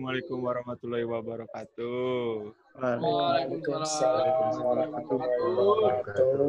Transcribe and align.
Assalamualaikum 0.00 0.40
warahmatullahi 0.40 1.04
wabarakatuh. 1.04 2.24
Waalaikumsalam 2.72 4.56
warahmatullahi 4.64 5.40
wabarakatuh. 5.44 6.48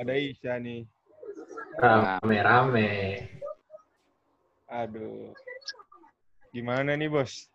Ada 0.00 0.14
Isya 0.16 0.56
nih. 0.56 0.88
Rame-rame. 1.76 3.28
Aduh. 4.72 5.36
Gimana 6.56 6.96
nih, 6.96 7.12
Bos? 7.12 7.52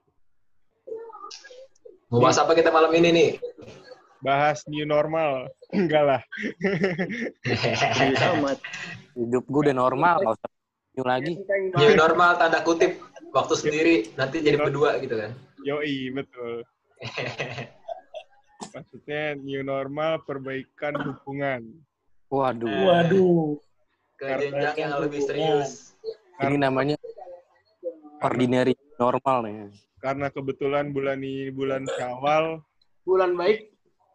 Mau 2.13 2.21
bahas 2.21 2.37
apa 2.37 2.53
kita 2.53 2.69
malam 2.69 2.93
ini 2.93 3.09
nih? 3.09 3.31
Bahas 4.21 4.69
new 4.69 4.85
normal. 4.85 5.49
Enggak 5.73 6.13
lah. 6.13 6.21
Selamat. 7.41 8.61
Hidup 9.17 9.49
gue 9.49 9.61
udah 9.65 9.77
normal, 9.81 10.21
gak 10.21 10.37
usah 10.37 10.49
new 10.93 11.05
lagi. 11.09 11.33
New 11.73 11.97
normal 11.97 12.37
tanda 12.37 12.61
kutip 12.61 13.01
waktu 13.37 13.53
sendiri 13.53 13.95
nanti 14.17 14.41
jadi 14.41 14.57
berdua 14.57 14.97
gitu 14.97 15.15
kan. 15.15 15.31
Yoi, 15.61 16.09
betul. 16.11 16.65
Maksudnya 18.73 19.37
new 19.37 19.61
normal 19.61 20.21
perbaikan 20.25 20.97
hubungan. 20.97 21.61
Waduh, 22.27 22.67
Waduh. 22.67 23.61
Ke 24.17 24.25
jenjang 24.41 24.75
yang 24.75 24.93
lebih 24.97 25.21
serius. 25.21 25.93
ini 26.37 26.57
namanya 26.57 26.97
ordinary 28.21 28.73
normal 28.97 29.45
nih. 29.45 29.69
Karena 30.01 30.29
kebetulan 30.29 30.89
bulan 30.89 31.21
ini 31.21 31.49
bulan 31.49 31.85
Syawal, 31.97 32.61
bulan 33.05 33.37
baik 33.37 33.69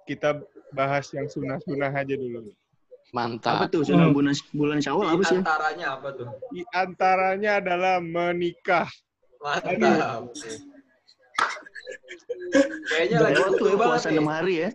kita 0.07 0.43
bahas 0.75 1.11
yang 1.15 1.31
sunah-sunah 1.31 1.91
aja 1.95 2.15
dulu. 2.15 2.51
Apa 2.51 3.11
Mantap. 3.13 3.69
tuh 3.71 3.85
sudah 3.85 4.09
bulan 4.11 4.33
bulan 4.57 4.79
Syawal 4.81 5.07
apa 5.13 5.21
Di 5.21 5.27
sih? 5.29 5.39
antaranya 5.39 5.87
apa 5.99 6.09
tuh? 6.17 6.29
Di 6.51 6.63
antaranya 6.73 7.51
adalah 7.63 7.97
menikah. 8.01 8.89
Mantap. 9.43 10.23
Kayaknya 12.87 13.19
lagi 13.19 13.41
butuh 13.43 13.69
ya 13.69 13.77
banget 13.77 14.01
puasa. 14.01 14.09
6 14.15 14.23
hari 14.31 14.55
ya. 14.55 14.71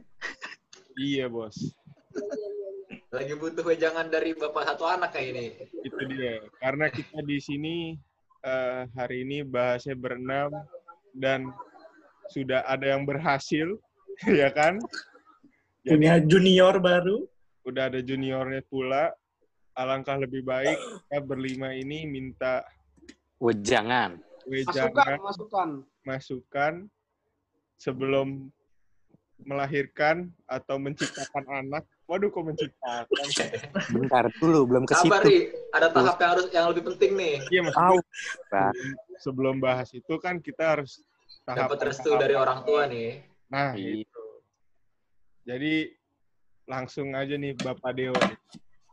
Iya, 0.97 1.25
Bos. 1.31 1.57
Lagi 3.13 3.33
butuh 3.39 3.63
wejangan 3.63 4.11
dari 4.11 4.35
bapak 4.35 4.63
satu 4.67 4.83
anak 4.83 5.15
kayak 5.15 5.27
ini. 5.31 5.45
Itu 5.85 6.01
dia. 6.11 6.43
Karena 6.59 6.91
kita 6.91 7.23
di 7.23 7.37
sini 7.39 7.75
eh, 8.43 8.81
hari 8.97 9.23
ini 9.23 9.47
bahasnya 9.47 9.95
berenam 9.95 10.51
dan 11.15 11.47
sudah 12.33 12.67
ada 12.67 12.97
yang 12.97 13.07
berhasil, 13.07 13.79
ya 14.41 14.51
kan? 14.51 14.81
Jadi 15.87 15.95
Punya 15.95 16.15
junior 16.19 16.75
baru. 16.83 17.23
udah 17.67 17.91
ada 17.91 17.99
juniornya 17.99 18.63
pula. 18.67 19.11
Alangkah 19.77 20.17
lebih 20.17 20.41
baik 20.41 20.73
kita 20.75 21.19
berlima 21.21 21.69
ini 21.71 22.09
minta 22.09 22.65
Wejangan. 23.37 24.17
Masukan 24.47 25.17
masukan 25.19 25.69
masukan 26.03 26.73
sebelum 27.77 28.49
melahirkan 29.45 30.33
atau 30.49 30.81
menciptakan 30.81 31.45
anak. 31.45 31.85
Waduh, 32.09 32.31
kok 32.33 32.41
menciptakan? 32.41 33.05
Bentar 33.93 34.25
dulu, 34.41 34.65
belum 34.65 34.83
ke 34.89 34.97
Sabar, 34.97 35.21
situ. 35.21 35.29
Ri. 35.29 35.37
Ada 35.75 35.87
tahap 35.93 36.17
yang 36.17 36.31
harus 36.33 36.45
yang 36.49 36.65
lebih 36.73 36.83
penting 36.89 37.11
nih. 37.13 37.35
Iya, 37.53 37.61
Tahu. 37.69 37.97
Pak. 38.49 38.71
sebelum 39.21 39.57
bahas 39.61 39.89
itu 39.93 40.13
kan 40.17 40.41
kita 40.41 40.77
harus 40.77 41.05
tahap 41.45 41.69
Dapat 41.69 41.79
restu 41.93 42.17
dari 42.17 42.33
orang 42.33 42.65
tua 42.65 42.89
nih. 42.89 43.21
Nah, 43.53 43.77
Iya. 43.77 44.01
itu. 44.07 44.23
Jadi 45.45 45.73
langsung 46.65 47.13
aja 47.13 47.35
nih 47.37 47.53
Bapak 47.59 47.93
Deo. 47.93 48.15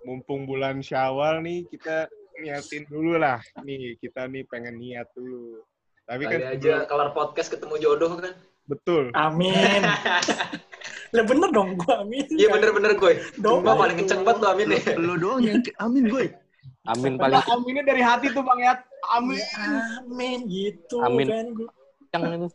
Mumpung 0.05 0.45
bulan 0.45 0.85
Syawal 0.85 1.41
nih 1.41 1.65
kita 1.73 2.05
niatin 2.41 2.83
dulu 2.87 3.15
lah. 3.17 3.39
Nih, 3.63 3.95
kita 3.99 4.27
nih 4.27 4.43
pengen 4.47 4.79
niat 4.79 5.07
dulu. 5.13 5.63
Tapi 6.05 6.23
kan 6.25 6.39
Kali 6.39 6.47
aja 6.53 6.73
sebelum- 6.85 6.89
kelar 6.89 7.11
podcast 7.13 7.49
ketemu 7.49 7.75
jodoh 7.81 8.13
kan. 8.19 8.35
betul. 8.65 9.13
Amin. 9.13 9.81
Lah 11.15 11.23
bener 11.23 11.49
dong 11.53 11.79
gua 11.79 12.03
amin. 12.03 12.27
Iya 12.27 12.49
bener-bener 12.51 12.97
gue. 12.97 13.13
Dong. 13.39 13.63
Cuma 13.63 13.77
paling 13.77 13.97
kenceng 14.03 14.25
banget 14.27 14.41
lo 14.41 14.49
amin 14.51 14.67
nih. 14.73 14.83
Lu 14.99 15.15
doang 15.15 15.41
yang 15.41 15.61
amin 15.79 16.05
gue. 16.11 16.27
Amin 16.85 17.15
paling 17.17 17.39
Nah, 17.39 17.55
aminnya 17.55 17.85
dari 17.87 18.03
hati 18.03 18.33
tuh 18.33 18.41
bang 18.45 18.61
ya 18.61 18.73
amin 19.15 19.41
Amin 20.05 20.39
gitu 20.49 20.97
Amin. 21.01 21.29
kan 22.11 22.25
itu. 22.35 22.49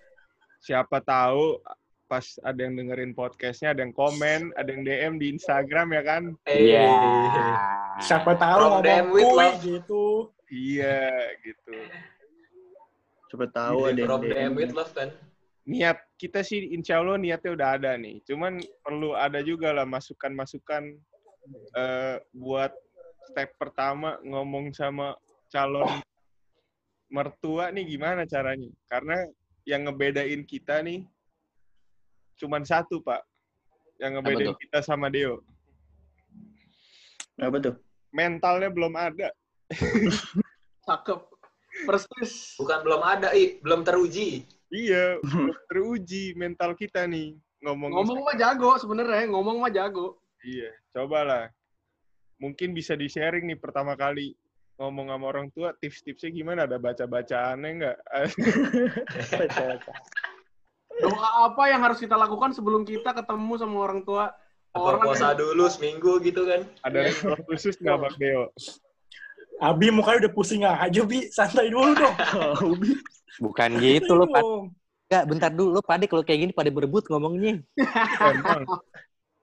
Siapa 0.59 0.99
tahu 1.01 1.61
pas 2.05 2.25
ada 2.41 2.57
yang 2.57 2.73
dengerin 2.73 3.13
podcastnya, 3.13 3.71
ada 3.71 3.85
yang 3.85 3.93
komen, 3.93 4.49
ada 4.57 4.65
yang 4.69 4.81
DM 4.81 5.13
di 5.21 5.29
Instagram 5.31 5.93
ya 5.93 6.01
kan? 6.01 6.23
Iya. 6.45 6.89
Siapa 7.99 8.31
tahu 8.39 8.79
From 8.79 9.11
kuy 9.11 9.23
love. 9.27 9.59
gitu. 9.59 10.05
Iya, 10.49 11.11
gitu. 11.45 11.75
Coba 13.29 13.45
tahu 13.53 13.77
ada 13.85 13.99
yang 13.99 14.09
From 14.09 14.23
them 14.25 14.51
with 14.57 14.73
love 14.73 14.91
kan. 14.95 15.13
Niat 15.69 16.01
kita 16.17 16.41
sih 16.41 16.73
insya 16.73 16.97
Allah 16.97 17.21
niatnya 17.21 17.53
udah 17.53 17.69
ada 17.77 17.91
nih. 17.99 18.23
Cuman 18.25 18.57
perlu 18.81 19.13
ada 19.13 19.43
juga 19.45 19.69
lah 19.69 19.85
masukan-masukan 19.85 20.83
eh, 21.77 22.17
buat 22.33 22.73
step 23.29 23.53
pertama 23.61 24.17
ngomong 24.25 24.73
sama 24.73 25.13
calon 25.53 26.01
mertua 27.13 27.69
nih 27.69 27.85
gimana 27.85 28.25
caranya? 28.25 28.69
Karena 28.89 29.21
yang 29.67 29.85
ngebedain 29.85 30.41
kita 30.47 30.81
nih 30.81 31.05
cuman 32.39 32.63
satu, 32.65 33.03
Pak. 33.03 33.21
Yang 33.99 34.11
ngebedain 34.17 34.55
kita 34.57 34.79
sama 34.81 35.11
Deo. 35.11 35.43
Apa 37.37 37.59
tuh? 37.61 37.75
Mentalnya 38.09 38.69
belum 38.73 38.93
ada. 38.97 39.29
cakep 40.89 41.21
persis 41.85 42.57
Bukan 42.57 42.79
belum 42.81 43.01
ada, 43.05 43.29
I. 43.37 43.61
belum 43.61 43.85
teruji. 43.85 44.43
Iya, 44.73 45.17
belum 45.25 45.57
teruji 45.69 46.33
mental 46.33 46.73
kita 46.73 47.05
nih. 47.05 47.37
Ngomong, 47.59 47.91
ngomong 47.91 48.23
mah 48.23 48.35
jago 48.39 48.79
sebenarnya 48.79 49.27
ngomong 49.27 49.59
mah 49.59 49.67
jago 49.67 50.15
Iya, 50.39 50.71
cobalah. 50.95 51.51
Mungkin 52.39 52.71
bisa 52.71 52.95
di-sharing 52.95 53.43
nih 53.51 53.59
pertama 53.59 53.99
kali 53.99 54.31
ngomong 54.79 55.11
sama 55.11 55.25
orang 55.27 55.51
tua, 55.51 55.75
tips-tipsnya 55.75 56.31
gimana? 56.31 56.63
Ada 56.63 56.79
baca-bacaannya 56.79 57.69
nggak? 57.83 57.97
doa 60.99 61.47
apa 61.47 61.63
yang 61.71 61.79
harus 61.83 61.99
kita 61.99 62.15
lakukan 62.19 62.51
sebelum 62.51 62.83
kita 62.83 63.15
ketemu 63.15 63.53
sama 63.55 63.75
orang 63.79 64.03
tua 64.03 64.35
orang 64.75 64.99
puasa 65.01 65.33
dulu 65.33 65.65
seminggu 65.67 66.21
gitu 66.21 66.45
kan. 66.45 66.61
Ada 66.85 67.09
ritual 67.09 67.39
khusus 67.45 67.75
nggak, 67.77 67.97
Bang 67.97 68.15
Deo? 68.17 68.43
Abi 69.59 69.91
mukanya 69.91 70.27
udah 70.27 70.31
pusing 70.31 70.63
aja 70.63 71.01
Bi, 71.03 71.27
santai 71.29 71.67
dulu 71.67 71.91
dong. 71.91 72.15
Abi. 72.63 72.91
Bukan 73.39 73.69
gitu 73.79 74.11
lo, 74.15 74.25
Pak. 74.27 74.43
Enggak, 75.09 75.23
bentar 75.27 75.51
dulu. 75.51 75.69
Lo 75.75 75.81
pada 75.83 76.05
kalau 76.05 76.23
kayak 76.23 76.39
gini 76.47 76.53
pada 76.53 76.71
berebut 76.71 77.03
ngomongnya. 77.11 77.59
Emang. 78.23 78.63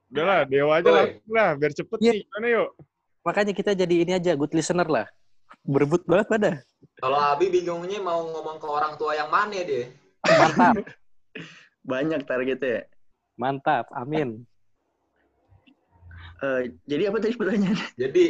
Udahlah, 0.07 0.47
Deo 0.47 0.71
aja 0.71 1.11
lah, 1.27 1.59
biar 1.59 1.73
cepet 1.75 1.99
Iya. 2.01 2.13
nih. 2.15 2.23
Gimana 2.25 2.47
yuk? 2.49 2.69
Makanya 3.27 3.53
kita 3.53 3.75
jadi 3.75 3.95
ini 4.07 4.13
aja, 4.15 4.33
good 4.39 4.55
listener 4.55 4.87
lah. 4.87 5.07
Berebut 5.67 6.07
banget 6.07 6.27
pada. 6.31 6.51
Kalau 6.97 7.19
Abi 7.19 7.51
bingungnya 7.51 7.99
mau 7.99 8.23
ngomong 8.23 8.57
ke 8.63 8.67
orang 8.71 8.95
tua 8.97 9.19
yang 9.19 9.27
mana 9.29 9.59
dia. 9.67 9.91
Mantap, 10.23 10.75
Banyak 11.91 12.21
targetnya. 12.25 12.71
ya. 12.71 12.83
mantap. 13.37 13.91
Amin. 13.93 14.47
Eh, 16.37 16.63
jadi 16.85 17.09
apa 17.09 17.17
tadi 17.17 17.33
pertanyaannya? 17.33 17.89
Jadi 18.03 18.25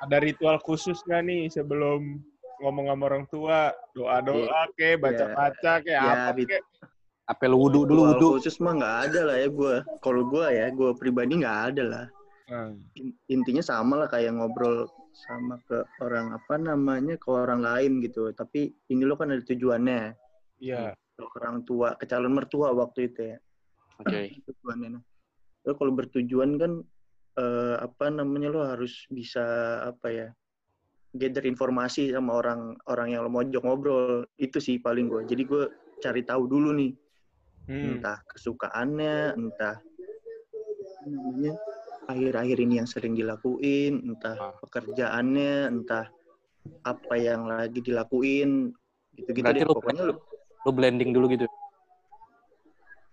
Ada 0.00 0.16
ritual 0.16 0.56
khusus 0.64 0.96
nggak 1.04 1.22
nih 1.28 1.42
sebelum 1.52 2.24
ngomong 2.64 2.88
sama 2.88 3.02
orang 3.04 3.24
tua? 3.28 3.68
Doa-doa 3.92 4.64
ke, 4.72 4.96
baca-baca 4.96 5.72
ke, 5.84 5.92
Ya, 5.92 6.30
apa 6.30 6.32
Bit. 6.32 6.48
ke? 6.48 6.58
Apel 7.24 7.52
wudhu 7.52 7.84
dulu, 7.84 8.04
Ritual 8.04 8.12
wudhu. 8.16 8.28
khusus 8.40 8.56
mah 8.60 8.76
nggak 8.76 8.96
ada 9.08 9.20
lah 9.28 9.36
ya 9.40 9.48
gue. 9.48 9.74
Kalau 10.00 10.22
gue 10.28 10.46
ya, 10.48 10.66
gue 10.72 10.90
pribadi 10.96 11.40
nggak 11.40 11.60
ada 11.72 11.82
lah. 11.84 12.06
In- 12.96 13.16
Intinya 13.28 13.64
sama 13.64 14.00
lah 14.00 14.08
kayak 14.08 14.36
ngobrol 14.36 14.88
sama 15.28 15.56
ke 15.64 15.84
orang 16.04 16.32
apa 16.32 16.56
namanya 16.56 17.16
ke 17.16 17.28
orang 17.28 17.60
lain 17.60 18.00
gitu. 18.00 18.32
Tapi 18.32 18.72
ini 18.88 19.04
lo 19.04 19.16
kan 19.16 19.32
ada 19.32 19.44
tujuannya. 19.44 20.16
iya. 20.60 20.96
Ke 21.16 21.24
orang 21.40 21.62
tua, 21.62 21.92
ke 21.96 22.04
calon 22.04 22.32
mertua 22.32 22.72
waktu 22.72 23.08
itu 23.08 23.20
ya. 23.32 23.38
Oke. 24.00 24.32
tujuannya. 24.44 24.88
Nah, 24.96 25.02
lo 25.64 25.72
kalau 25.76 25.92
bertujuan 25.92 26.56
kan 26.56 26.84
eh, 27.34 27.76
apa 27.78 28.10
namanya 28.10 28.48
lo 28.50 28.62
harus 28.62 29.06
bisa 29.10 29.42
apa 29.86 30.08
ya 30.10 30.28
gather 31.14 31.46
informasi 31.46 32.10
sama 32.10 32.42
orang 32.42 32.74
orang 32.90 33.14
yang 33.14 33.22
lo 33.22 33.30
mojok 33.30 33.62
ngobrol 33.62 34.26
itu 34.38 34.58
sih 34.58 34.82
paling 34.82 35.06
gue. 35.06 35.22
Jadi 35.26 35.42
gue 35.46 35.64
cari 36.02 36.22
tahu 36.26 36.46
dulu 36.50 36.74
nih 36.74 36.92
Hmm. 37.64 37.96
entah 37.96 38.20
kesukaannya, 38.28 39.40
entah 39.40 39.80
namanya 41.08 41.56
akhir-akhir 42.04 42.58
ini 42.60 42.74
yang 42.76 42.88
sering 42.88 43.16
dilakuin, 43.16 44.04
entah 44.04 44.36
Ah. 44.36 44.52
pekerjaannya, 44.60 45.72
entah 45.72 46.12
apa 46.84 47.14
yang 47.16 47.48
lagi 47.48 47.80
dilakuin 47.80 48.68
gitu-gitu 49.16 49.48
deh. 49.48 49.64
lo, 49.64 49.80
Pokoknya 49.80 50.04
lo 50.12 50.20
lo 50.64 50.70
blending 50.76 51.16
dulu 51.16 51.32
gitu. 51.32 51.48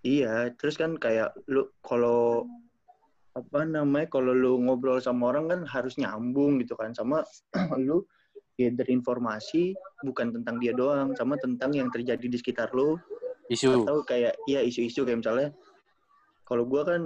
Iya, 0.04 0.52
terus 0.58 0.76
kan 0.76 0.98
kayak 0.98 1.32
lu 1.48 1.70
kalau 1.80 2.44
apa 3.32 3.64
namanya 3.64 4.12
kalau 4.12 4.36
lu 4.36 4.60
ngobrol 4.60 5.00
sama 5.00 5.32
orang 5.32 5.48
kan 5.48 5.62
harus 5.64 5.96
nyambung 5.96 6.60
gitu 6.60 6.76
kan 6.76 6.92
sama 6.92 7.24
lu 7.88 8.04
gather 8.60 8.86
informasi 8.92 9.72
bukan 10.04 10.36
tentang 10.36 10.60
dia 10.60 10.76
doang, 10.76 11.16
sama 11.16 11.40
tentang 11.40 11.72
yang 11.74 11.88
terjadi 11.90 12.22
di 12.28 12.38
sekitar 12.38 12.70
lo 12.76 13.00
Isu. 13.48 13.88
atau 13.88 14.04
kayak 14.04 14.36
ya 14.46 14.60
isu-isu 14.62 15.08
kayak 15.08 15.24
misalnya 15.24 15.50
kalau 16.44 16.68
gua 16.68 16.84
kan 16.84 17.02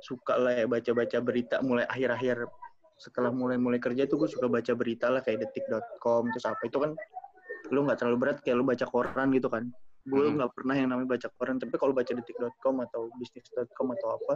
suka 0.00 0.36
lah 0.36 0.52
ya 0.56 0.64
baca-baca 0.68 1.18
berita 1.20 1.56
mulai 1.60 1.84
akhir-akhir 1.88 2.48
setelah 3.00 3.32
mulai-mulai 3.32 3.80
kerja 3.80 4.04
tuh 4.04 4.20
gue 4.20 4.28
suka 4.28 4.44
baca 4.48 4.72
berita 4.76 5.08
lah 5.08 5.24
kayak 5.24 5.40
detik.com 5.48 6.28
terus 6.36 6.44
apa 6.44 6.60
itu 6.68 6.76
kan 6.76 6.92
lu 7.72 7.88
nggak 7.88 7.96
terlalu 7.96 8.16
berat 8.20 8.38
kayak 8.44 8.60
lu 8.60 8.64
baca 8.64 8.84
koran 8.84 9.28
gitu 9.32 9.48
kan 9.48 9.64
gue 10.04 10.24
Mhm. 10.24 10.36
nggak 10.40 10.50
pernah 10.52 10.74
yang 10.76 10.88
namanya 10.92 11.16
baca 11.16 11.28
koran 11.36 11.56
tapi 11.56 11.76
kalau 11.80 11.92
baca 11.96 12.12
detik.com 12.12 12.76
atau 12.84 13.08
bisnis.com 13.16 13.88
atau 13.96 14.08
apa 14.20 14.34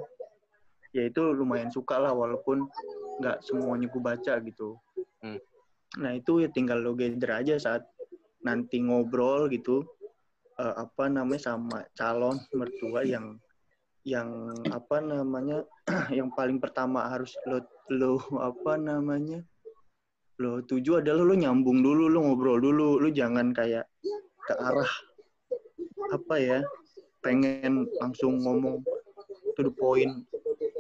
ya 0.95 1.11
itu 1.11 1.23
lumayan 1.35 1.75
suka 1.75 1.99
lah 1.99 2.15
walaupun 2.15 2.71
nggak 3.19 3.43
semuanya 3.43 3.91
gue 3.91 4.03
baca 4.03 4.35
gitu 4.41 4.79
Hmm. 5.25 5.41
nah 5.97 6.13
itu 6.13 6.45
ya 6.45 6.53
tinggal 6.53 6.85
lo 6.85 6.93
gather 6.93 7.33
aja 7.33 7.57
saat 7.57 7.81
nanti 8.45 8.77
ngobrol 8.77 9.49
gitu 9.49 9.81
eh, 10.61 10.75
apa 10.77 11.09
namanya 11.09 11.49
sama 11.49 11.81
calon 11.97 12.37
mertua 12.53 13.09
yang 13.09 13.41
yang 14.05 14.53
apa 14.69 15.01
namanya 15.01 15.65
yang 16.19 16.29
paling 16.37 16.61
pertama 16.61 17.09
harus 17.09 17.33
lo 17.49 17.65
lo 17.89 18.21
apa 18.37 18.77
namanya 18.77 19.41
lo 20.37 20.61
tuju 20.61 21.01
adalah 21.01 21.25
lo 21.25 21.33
nyambung 21.33 21.81
dulu 21.81 22.13
lo 22.13 22.21
ngobrol 22.21 22.61
dulu 22.61 23.01
lo 23.01 23.09
jangan 23.09 23.57
kayak 23.57 23.89
ke 24.45 24.55
arah 24.61 24.93
apa 26.13 26.35
ya 26.37 26.61
pengen 27.25 27.89
langsung 27.97 28.45
ngomong 28.45 28.85
to 29.57 29.65
the 29.65 29.73
point 29.73 30.13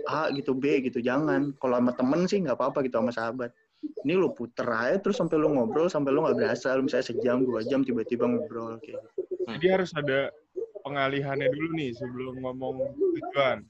A 0.08 0.28
gitu 0.32 0.52
B 0.52 0.84
gitu 0.84 1.00
jangan. 1.00 1.52
Kalau 1.56 1.76
sama 1.80 1.92
temen 1.96 2.20
sih 2.28 2.40
nggak 2.44 2.56
apa-apa 2.56 2.84
gitu 2.84 3.00
sama 3.00 3.12
sahabat. 3.12 3.50
Ini 4.04 4.16
lo 4.16 4.32
puter 4.32 4.64
aja 4.64 4.96
terus 4.96 5.20
sampai 5.20 5.36
lo 5.36 5.52
ngobrol 5.52 5.92
sampai 5.92 6.12
lo 6.12 6.24
nggak 6.24 6.36
berasa. 6.40 6.72
Lo 6.76 6.84
misalnya 6.84 7.08
sejam 7.12 7.44
dua 7.44 7.60
jam 7.64 7.84
tiba-tiba 7.84 8.24
ngobrol 8.28 8.80
kayak 8.80 9.00
gitu. 9.00 9.08
Jadi 9.44 9.66
harus 9.68 9.90
ada 9.92 10.32
pengalihannya 10.84 11.48
dulu 11.52 11.68
nih 11.76 11.90
sebelum 11.96 12.40
ngomong 12.40 12.96
tujuan. 12.96 13.64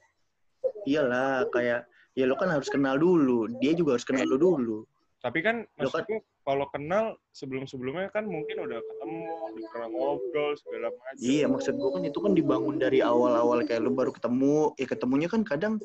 iyalah 0.84 1.48
kayak 1.48 1.88
ya 2.12 2.24
lo 2.28 2.36
kan 2.36 2.50
harus 2.50 2.68
kenal 2.70 2.98
dulu. 2.98 3.46
Dia 3.58 3.74
juga 3.74 3.98
harus 3.98 4.06
kenal 4.06 4.26
lo 4.26 4.38
dulu. 4.38 4.78
Tapi 5.24 5.40
kan 5.40 5.64
Lo 5.80 5.88
kan- 5.88 6.04
maksudku 6.04 6.16
kalau 6.44 6.68
kenal 6.68 7.16
sebelum-sebelumnya 7.32 8.12
kan 8.12 8.28
mungkin 8.28 8.68
udah 8.68 8.76
ketemu, 8.76 9.24
udah 9.56 9.68
pernah 9.72 9.88
ngobrol 9.88 10.52
segala 10.60 10.92
macam. 10.92 11.16
Iya, 11.24 11.48
maksud 11.48 11.74
gue 11.80 11.90
kan 11.96 12.02
itu 12.04 12.18
kan 12.20 12.32
dibangun 12.36 12.76
dari 12.76 13.00
awal-awal 13.00 13.64
kayak 13.64 13.80
lu 13.80 13.96
baru 13.96 14.12
ketemu, 14.12 14.76
ya 14.76 14.84
ketemunya 14.84 15.28
kan 15.32 15.40
kadang 15.40 15.80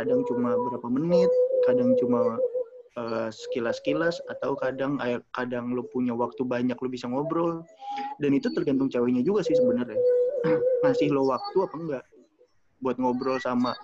kadang 0.00 0.24
cuma 0.24 0.56
berapa 0.56 0.88
menit, 0.88 1.28
kadang 1.68 1.92
cuma 2.00 2.40
eh, 2.96 3.28
sekilas-kilas 3.28 4.16
atau 4.32 4.56
kadang 4.56 4.96
kadang 5.36 5.76
lu 5.76 5.84
punya 5.92 6.16
waktu 6.16 6.40
banyak 6.40 6.74
lu 6.80 6.88
bisa 6.88 7.04
ngobrol. 7.04 7.60
Dan 8.16 8.32
itu 8.32 8.48
tergantung 8.56 8.88
ceweknya 8.88 9.20
juga 9.20 9.44
sih 9.44 9.52
sebenarnya. 9.52 10.00
Ngasih 10.82 11.12
lo 11.12 11.28
waktu 11.28 11.58
apa 11.60 11.76
enggak 11.76 12.04
buat 12.80 12.96
ngobrol 12.96 13.36
sama 13.36 13.76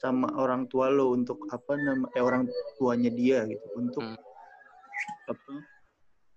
sama 0.00 0.28
orang 0.36 0.68
tua 0.68 0.88
lo 0.92 1.12
untuk 1.12 1.44
apa 1.52 1.76
nama 1.76 2.08
eh 2.16 2.24
orang 2.24 2.48
tuanya 2.76 3.12
dia 3.12 3.44
gitu 3.48 3.64
untuk 3.76 4.04
Hmm. 4.04 4.16
apa 5.32 5.52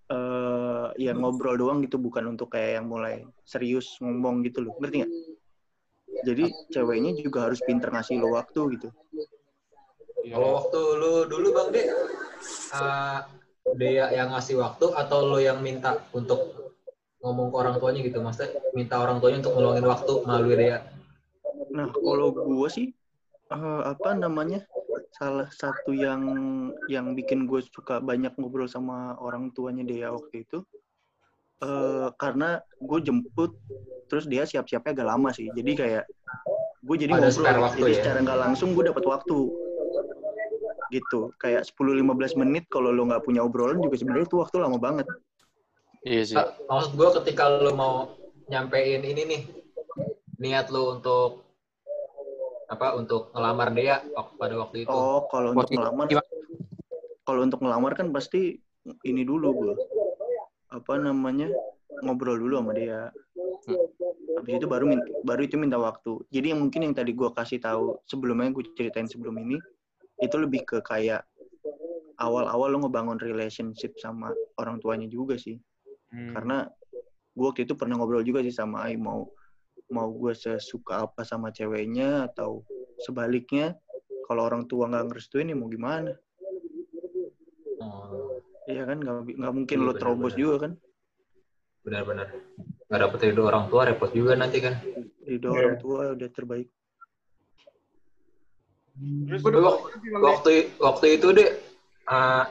eh 0.04 0.86
ya 1.00 1.12
ngobrol 1.16 1.56
doang 1.56 1.80
gitu 1.84 1.96
bukan 1.96 2.36
untuk 2.36 2.52
kayak 2.52 2.80
yang 2.80 2.88
mulai 2.88 3.24
serius 3.44 3.96
ngomong 4.00 4.44
gitu 4.44 4.64
loh 4.64 4.72
ngerti 4.80 5.04
nggak 5.04 5.12
jadi 6.24 6.44
ceweknya 6.72 7.12
juga 7.20 7.46
harus 7.46 7.60
pinter 7.62 7.92
ngasih 7.92 8.18
lo 8.18 8.34
waktu 8.34 8.60
gitu. 8.80 8.88
Kalau 10.24 10.56
waktu 10.56 10.80
lu 10.96 11.12
dulu 11.28 11.48
Bang 11.52 11.68
De, 11.70 11.84
uh, 12.72 13.20
dia 13.76 14.08
yang 14.10 14.32
ngasih 14.32 14.56
waktu 14.56 14.88
atau 14.96 15.18
lu 15.28 15.38
yang 15.38 15.60
minta 15.60 16.00
untuk 16.16 16.72
ngomong 17.20 17.52
ke 17.52 17.56
orang 17.60 17.76
tuanya 17.76 18.00
gitu? 18.00 18.18
Maksudnya 18.24 18.56
minta 18.72 18.96
orang 19.00 19.20
tuanya 19.20 19.44
untuk 19.44 19.54
ngeluangin 19.56 19.86
waktu 19.86 20.12
melalui 20.24 20.56
dia. 20.56 20.78
nah 21.70 21.86
kalau 21.90 22.34
gue 22.34 22.68
sih 22.70 22.90
eh, 23.50 23.82
apa 23.82 24.14
namanya 24.14 24.62
salah 25.14 25.46
satu 25.54 25.94
yang 25.94 26.22
yang 26.90 27.14
bikin 27.14 27.46
gue 27.46 27.62
suka 27.62 28.02
banyak 28.02 28.34
ngobrol 28.34 28.66
sama 28.66 29.14
orang 29.22 29.54
tuanya 29.54 29.86
dia 29.86 30.10
waktu 30.10 30.42
itu 30.42 30.66
eh 31.62 32.08
karena 32.18 32.58
gue 32.82 32.98
jemput 33.04 33.54
terus 34.10 34.26
dia 34.26 34.42
siap-siapnya 34.44 34.90
agak 34.96 35.08
lama 35.08 35.30
sih 35.30 35.48
jadi 35.54 35.70
kayak 35.74 36.04
gue 36.84 36.96
jadi 36.98 37.12
Ada 37.16 37.30
ngobrol 37.30 37.62
waktu 37.64 37.78
jadi 37.80 37.92
ya? 37.92 37.96
secara 38.02 38.18
nggak 38.26 38.40
langsung 38.42 38.68
gue 38.76 38.84
dapat 38.90 39.04
waktu 39.06 39.38
gitu 40.92 41.32
kayak 41.40 41.64
10-15 41.66 42.36
menit 42.42 42.64
kalau 42.68 42.92
lo 42.92 43.08
nggak 43.08 43.24
punya 43.24 43.40
obrolan 43.40 43.80
juga 43.80 43.96
sebenarnya 43.96 44.28
itu 44.28 44.36
waktu 44.38 44.56
lama 44.60 44.78
banget 44.78 45.06
Iya 46.04 46.22
sih. 46.28 46.36
Ah, 46.36 46.52
maksud 46.68 47.00
gue 47.00 47.08
ketika 47.24 47.48
lu 47.64 47.72
mau 47.72 48.12
nyampein 48.52 49.00
ini 49.00 49.24
nih, 49.24 49.42
niat 50.36 50.68
lu 50.68 51.00
untuk 51.00 51.48
apa? 52.68 52.92
Untuk 52.92 53.32
ngelamar 53.32 53.72
dia 53.72 54.04
pada 54.36 54.52
waktu 54.60 54.84
itu. 54.84 54.92
oh 54.92 55.24
kalau 55.32 55.56
untuk 55.56 55.72
ngelamar 55.72 56.06
kalau 57.24 57.40
untuk 57.40 57.60
ngelamar 57.64 57.96
kan 57.96 58.12
pasti 58.12 58.60
ini 59.08 59.24
dulu 59.24 59.48
gue 59.64 59.74
apa 60.74 60.98
namanya 60.98 61.48
ngobrol 62.02 62.34
dulu 62.34 62.58
sama 62.58 62.72
dia. 62.74 63.14
Habis 64.34 64.52
itu 64.58 64.66
baru 64.66 64.98
baru 65.22 65.40
itu 65.46 65.56
minta 65.56 65.78
waktu. 65.78 66.20
Jadi 66.34 66.52
yang 66.52 66.60
mungkin 66.66 66.90
yang 66.90 66.94
tadi 66.94 67.14
gue 67.14 67.30
kasih 67.30 67.62
tahu 67.62 68.02
sebelumnya 68.04 68.50
gue 68.50 68.64
ceritain 68.74 69.06
sebelum 69.06 69.38
ini 69.38 69.56
itu 70.18 70.36
lebih 70.36 70.66
ke 70.66 70.78
kayak 70.82 71.22
awal-awal 72.18 72.70
lo 72.70 72.78
ngebangun 72.86 73.18
relationship 73.18 73.94
sama 73.98 74.34
orang 74.58 74.78
tuanya 74.82 75.06
juga 75.06 75.38
sih. 75.38 75.58
Hmm. 76.14 76.30
karena 76.30 76.70
gue 77.34 77.46
waktu 77.50 77.66
itu 77.66 77.74
pernah 77.74 77.98
ngobrol 77.98 78.22
juga 78.22 78.38
sih 78.46 78.54
sama 78.54 78.86
Ai 78.86 78.94
mau 78.94 79.26
mau 79.90 80.06
gue 80.14 80.30
sesuka 80.30 81.10
apa 81.10 81.26
sama 81.26 81.50
ceweknya 81.50 82.30
atau 82.30 82.62
sebaliknya 83.02 83.74
kalau 84.30 84.46
orang 84.46 84.70
tua 84.70 84.86
nggak 84.86 85.10
ngerestuin 85.10 85.50
ya 85.50 85.56
mau 85.58 85.66
gimana? 85.66 86.14
Oh, 87.82 88.33
Iya 88.64 88.82
kan 88.88 88.96
nggak 88.96 89.14
nggak 89.36 89.52
mungkin 89.52 89.76
Iya, 89.76 89.86
lo 89.86 89.92
terobos 89.92 90.32
juga 90.34 90.56
kan 90.68 90.72
benar-benar. 91.84 92.32
Gak 92.88 93.00
dapet 93.00 93.18
ridho 93.28 93.44
orang 93.44 93.68
tua 93.68 93.84
repot 93.84 94.08
juga 94.08 94.32
nanti 94.32 94.56
kan. 94.64 94.80
ridho 95.20 95.52
Iya. 95.52 95.60
orang 95.60 95.76
tua 95.76 96.00
udah 96.16 96.28
terbaik 96.32 96.68
Terus 98.94 99.42
Tapi 99.42 99.58
wak- 99.58 99.82
waktu 100.22 100.52
waktu 100.78 101.06
itu 101.18 101.28
deh, 101.34 101.50
uh, 102.06 102.46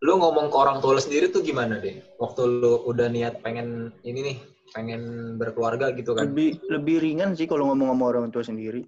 lu 0.00 0.16
ngomong 0.16 0.48
ke 0.48 0.56
orang 0.56 0.80
tua 0.80 0.96
lu 0.96 1.02
sendiri 1.02 1.28
tuh 1.28 1.44
gimana 1.44 1.76
deh? 1.76 2.00
Waktu 2.16 2.40
lu 2.48 2.88
udah 2.88 3.12
niat 3.12 3.44
pengen 3.44 3.92
ini 4.00 4.20
nih, 4.32 4.36
pengen 4.72 5.02
berkeluarga 5.36 5.92
gitu 5.92 6.16
kan, 6.16 6.32
lebih 6.32 6.56
lebih 6.66 6.96
ringan 7.04 7.36
sih 7.36 7.44
kalau 7.44 7.68
ngomong 7.68 7.92
sama 7.92 8.04
orang 8.16 8.32
tua 8.32 8.42
sendiri 8.42 8.80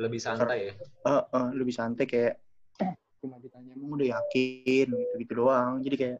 lebih 0.00 0.18
santai 0.18 0.72
ya. 0.72 0.74
Eh, 0.80 1.22
eh, 1.36 1.48
lebih 1.52 1.74
santai 1.76 2.08
kayak 2.08 2.40
cuma 3.20 3.36
ditanya 3.36 3.76
emang 3.76 4.00
udah 4.00 4.08
yakin? 4.16 4.88
gitu 4.88 5.14
gitu 5.20 5.32
doang. 5.44 5.84
Jadi 5.84 5.96
kayak 6.00 6.18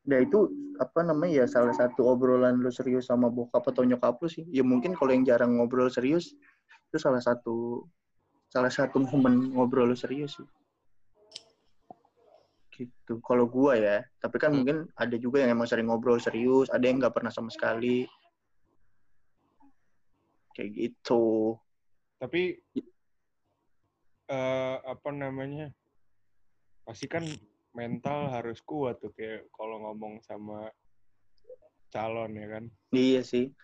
nah 0.00 0.18
itu 0.18 0.50
apa 0.80 1.06
namanya 1.06 1.44
ya 1.44 1.46
salah 1.46 1.76
satu 1.76 2.08
obrolan 2.08 2.58
lu 2.58 2.72
serius 2.72 3.06
sama 3.06 3.30
bokap 3.30 3.62
atau 3.70 3.86
nyokap 3.86 4.18
lu 4.18 4.28
sih. 4.28 4.42
Ya 4.50 4.66
mungkin 4.66 4.98
kalau 4.98 5.14
yang 5.14 5.22
jarang 5.22 5.54
ngobrol 5.56 5.86
serius 5.88 6.34
itu 6.90 6.96
salah 6.98 7.22
satu 7.22 7.86
salah 8.50 8.72
satu 8.72 8.98
momen 8.98 9.54
ngobrol 9.54 9.94
lu 9.94 9.96
serius 9.96 10.34
sih. 10.34 10.48
Gitu. 12.74 13.20
Kalau 13.22 13.46
gua 13.46 13.78
ya 13.78 14.02
tapi 14.18 14.36
kan 14.42 14.50
Hmm. 14.50 14.64
mungkin 14.64 14.76
ada 14.98 15.14
juga 15.14 15.46
yang 15.46 15.54
emang 15.54 15.70
sering 15.70 15.86
ngobrol 15.86 16.18
serius 16.18 16.66
ada 16.74 16.82
yang 16.82 16.98
nggak 16.98 17.14
pernah 17.14 17.30
sama 17.30 17.52
sekali. 17.54 18.08
Kayak 20.58 20.70
gitu. 20.74 21.54
Tapi 22.18 22.58
eh 24.30 24.76
apa 24.80 25.08
namanya? 25.10 25.70
Pasti 26.90 27.06
kan 27.06 27.22
mental 27.70 28.34
harus 28.34 28.58
kuat 28.66 28.98
tuh 28.98 29.14
kayak 29.14 29.46
kalau 29.54 29.78
ngomong 29.78 30.18
sama 30.26 30.66
calon 31.94 32.34
ya 32.34 32.46
kan. 32.50 32.64
Iya 32.90 33.22
sih. 33.22 33.54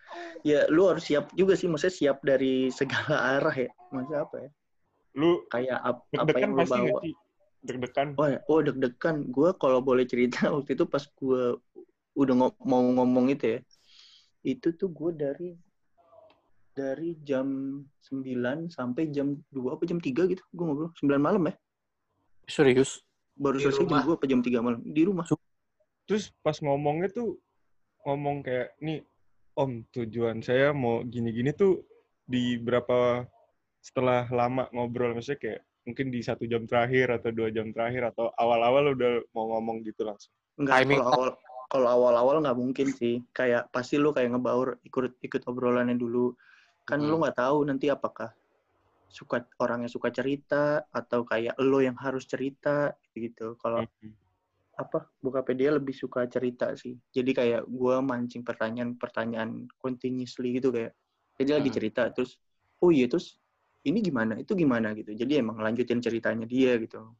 Ya 0.46 0.70
lu 0.70 0.86
harus 0.86 1.10
siap 1.10 1.34
juga 1.34 1.58
sih, 1.58 1.66
maksudnya 1.66 1.90
siap 1.90 2.18
dari 2.22 2.70
segala 2.70 3.18
arah 3.42 3.50
ya. 3.50 3.70
Maksudnya 3.90 4.22
apa 4.22 4.36
ya? 4.46 4.50
Lu 5.18 5.42
Kayak 5.50 5.78
ap- 5.82 6.06
apa 6.14 6.22
deg-degan 6.30 6.38
yang 6.38 6.52
lu 6.54 6.58
pasti 6.62 6.78
bawa. 6.78 6.98
sih? 7.02 7.14
Deg-degan. 7.66 8.08
Oh, 8.14 8.26
ya. 8.30 8.38
oh 8.46 8.60
deg-degan. 8.62 9.16
Gue 9.34 9.50
kalau 9.58 9.82
boleh 9.82 10.06
cerita 10.06 10.46
waktu 10.54 10.78
itu 10.78 10.86
pas 10.86 11.02
gue 11.02 11.42
udah 12.14 12.34
ngo- 12.38 12.62
mau 12.62 12.82
ngomong 12.94 13.34
itu 13.34 13.58
ya. 13.58 13.60
Itu 14.46 14.70
tuh 14.78 14.94
gue 14.94 15.10
dari 15.18 15.50
dari 16.70 17.18
jam 17.26 17.82
9 18.06 18.70
sampai 18.70 19.10
jam 19.10 19.34
2 19.50 19.74
apa 19.74 19.82
jam 19.82 19.98
3 19.98 20.30
gitu. 20.30 20.46
Gue 20.54 20.62
ngobrol 20.62 20.94
9 20.94 21.18
malam 21.18 21.42
ya. 21.50 21.54
Serius? 22.46 23.02
Baru 23.36 23.60
Di 23.60 23.68
selesai 23.68 23.84
rumah? 23.84 24.00
jam 24.00 24.08
2 24.08 24.16
apa 24.16 24.24
jam 24.26 24.40
3 24.40 24.64
malam 24.64 24.80
di 24.82 25.02
rumah. 25.04 25.24
Terus 26.08 26.32
pas 26.40 26.56
ngomongnya 26.58 27.08
tuh 27.12 27.36
ngomong 28.02 28.40
kayak 28.42 28.74
nih 28.80 29.04
Om 29.56 29.88
tujuan 29.88 30.44
saya 30.44 30.76
mau 30.76 31.00
gini-gini 31.00 31.48
tuh 31.48 31.80
di 32.22 32.60
berapa 32.60 33.24
setelah 33.80 34.28
lama 34.28 34.68
ngobrol 34.68 35.16
maksudnya 35.16 35.40
kayak 35.40 35.60
mungkin 35.88 36.12
di 36.12 36.20
satu 36.20 36.44
jam 36.44 36.68
terakhir 36.68 37.08
atau 37.08 37.32
dua 37.32 37.48
jam 37.48 37.72
terakhir 37.72 38.12
atau 38.12 38.28
awal-awal 38.36 38.92
udah 38.92 39.24
mau 39.32 39.56
ngomong 39.56 39.80
gitu 39.80 40.04
langsung. 40.04 40.28
Enggak, 40.60 40.84
Timing. 40.84 40.98
kalau 41.00 41.08
awal 41.08 41.28
kalau 41.66 41.88
awal-awal 41.88 42.36
nggak 42.44 42.58
mungkin 42.58 42.88
sih. 42.92 43.24
Kayak 43.32 43.72
pasti 43.72 43.96
lu 43.96 44.12
kayak 44.12 44.36
ngebaur 44.36 44.76
ikut 44.84 45.16
ikut 45.24 45.42
obrolannya 45.48 45.96
dulu. 45.96 46.36
Kan 46.84 47.00
lu 47.00 47.16
Hmm. 47.16 47.22
nggak 47.24 47.36
tahu 47.40 47.64
nanti 47.64 47.88
apakah 47.88 48.30
suka 49.08 49.46
orang 49.62 49.86
yang 49.86 49.92
suka 49.92 50.10
cerita 50.12 50.84
atau 50.92 51.24
kayak 51.24 51.56
lo 51.62 51.80
yang 51.80 51.96
harus 51.98 52.26
cerita 52.28 52.92
gitu. 53.16 53.56
Kalau 53.62 53.84
Hmm. 53.86 54.12
apa 54.76 55.08
bokapnya 55.24 55.56
dia 55.56 55.70
lebih 55.72 55.96
suka 55.96 56.28
cerita 56.28 56.76
sih. 56.76 57.00
Jadi 57.12 57.32
kayak 57.32 57.62
gua 57.70 58.04
mancing 58.04 58.44
pertanyaan-pertanyaan 58.44 59.68
continuously 59.80 60.60
gitu 60.60 60.68
kayak. 60.68 60.92
Jadi 61.40 61.50
lagi 61.52 61.68
Hmm. 61.72 61.76
cerita 61.80 62.02
terus 62.12 62.36
oh 62.84 62.92
iya 62.92 63.08
terus 63.08 63.40
ini 63.88 64.04
gimana? 64.04 64.36
Itu 64.36 64.52
gimana 64.52 64.92
gitu. 64.92 65.16
Jadi 65.16 65.40
emang 65.40 65.56
lanjutin 65.62 66.02
ceritanya 66.02 66.44
dia 66.44 66.76
gitu. 66.76 67.16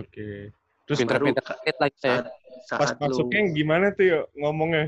Oke. 0.00 0.52
Terus 0.86 0.98
Pinter-pinter 1.00 1.44
lagi 1.80 1.98
ya. 2.02 2.10
Saat 2.20 2.24
pas 2.70 2.88
saat 2.90 2.96
lu 3.00 3.06
masuknya 3.06 3.40
gimana 3.54 3.86
tuh 3.94 4.04
yuk 4.06 4.24
ngomongnya? 4.36 4.84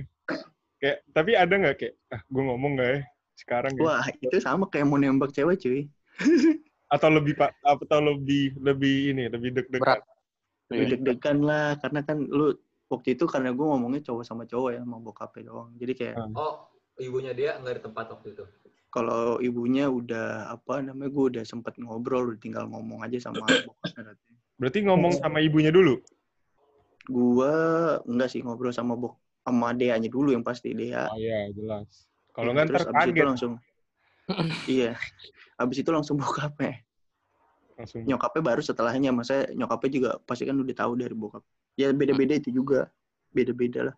Kayak 0.82 0.99
tapi 1.14 1.30
ada 1.38 1.54
nggak 1.54 1.76
kayak 1.78 1.94
ah 2.11 2.21
gue 2.26 2.42
ngomong 2.42 2.73
nggak 2.75 2.90
ya 2.90 3.00
sekarang 3.42 3.75
ya? 3.75 3.82
Wah, 3.82 4.04
itu 4.08 4.37
sama 4.38 4.70
kayak 4.70 4.87
mau 4.87 4.96
nembak 4.96 5.34
cewek, 5.34 5.58
cuy. 5.58 5.80
Atau 6.94 7.08
lebih 7.08 7.34
pak 7.34 7.56
atau 7.64 8.04
lebih 8.04 8.52
lebih 8.61 9.16
ini 9.16 9.25
lebih 9.26 9.50
deg-degan? 9.56 9.99
Lebih 10.68 10.84
Iya. 10.84 10.92
deg-degan 10.96 11.38
lah, 11.40 11.66
karena 11.80 12.00
kan 12.04 12.20
lu 12.28 12.52
waktu 12.87 13.16
itu 13.16 13.25
karena 13.25 13.49
gue 13.56 13.64
ngomongnya 13.64 14.04
cowok 14.12 14.25
sama 14.28 14.44
cowok 14.44 14.76
ya, 14.76 14.80
sama 14.84 14.96
bokapnya 15.00 15.42
doang. 15.49 15.72
Jadi 15.80 15.92
kayak 15.96 16.14
Ah. 16.20 16.28
Oh, 16.37 16.54
ibunya 17.00 17.32
dia 17.32 17.56
nggak 17.56 17.80
di 17.80 17.82
tempat 17.82 18.06
waktu 18.12 18.28
itu. 18.37 18.44
kalau 18.92 19.40
ibunya 19.40 19.88
udah 19.88 20.52
apa 20.52 20.84
namanya, 20.84 21.08
gue 21.08 21.25
udah 21.32 21.44
sempet 21.49 21.80
ngobrol, 21.80 22.28
udah 22.28 22.40
tinggal 22.44 22.68
ngomong 22.68 23.00
aja 23.00 23.16
sama 23.25 23.40
bokapnya. 23.64 24.12
Berarti 24.61 24.78
ngomong 24.84 25.16
sama 25.16 25.40
ibunya 25.40 25.72
dulu. 25.72 25.96
Gua 27.08 27.52
enggak 28.04 28.30
sih 28.30 28.44
ngobrol 28.44 28.70
sama 28.70 28.94
bok 28.94 29.16
sama 29.42 29.72
Deanya 29.75 30.06
dulu 30.06 30.30
yang 30.30 30.44
pasti 30.44 30.70
Dea. 30.70 31.08
Oh 31.08 31.16
iya 31.18 31.49
jelas. 31.50 32.06
Kalau 32.32 32.50
Ya, 32.50 32.54
nggak 32.56 32.66
terus 32.72 32.82
ntar 32.82 32.90
abis 32.92 33.04
itu 33.04 33.12
kaget 33.12 33.26
langsung 33.28 33.52
iya. 34.70 34.90
Abis 35.60 35.76
itu 35.84 35.90
langsung 35.92 36.16
bokapnya. 36.16 36.80
langsung. 37.76 38.02
Nyokapnya 38.06 38.42
baru 38.42 38.60
setelahnya, 38.64 39.10
masa 39.12 39.46
nyokapnya 39.52 39.90
juga 39.92 40.10
pasti 40.24 40.46
kan 40.48 40.56
udah 40.56 40.76
tahu 40.76 40.92
dari 40.96 41.12
bokap. 41.12 41.42
Ya 41.76 41.90
beda-beda 41.92 42.38
itu 42.38 42.48
juga. 42.54 42.88
Beda-beda 43.34 43.92
lah. 43.92 43.96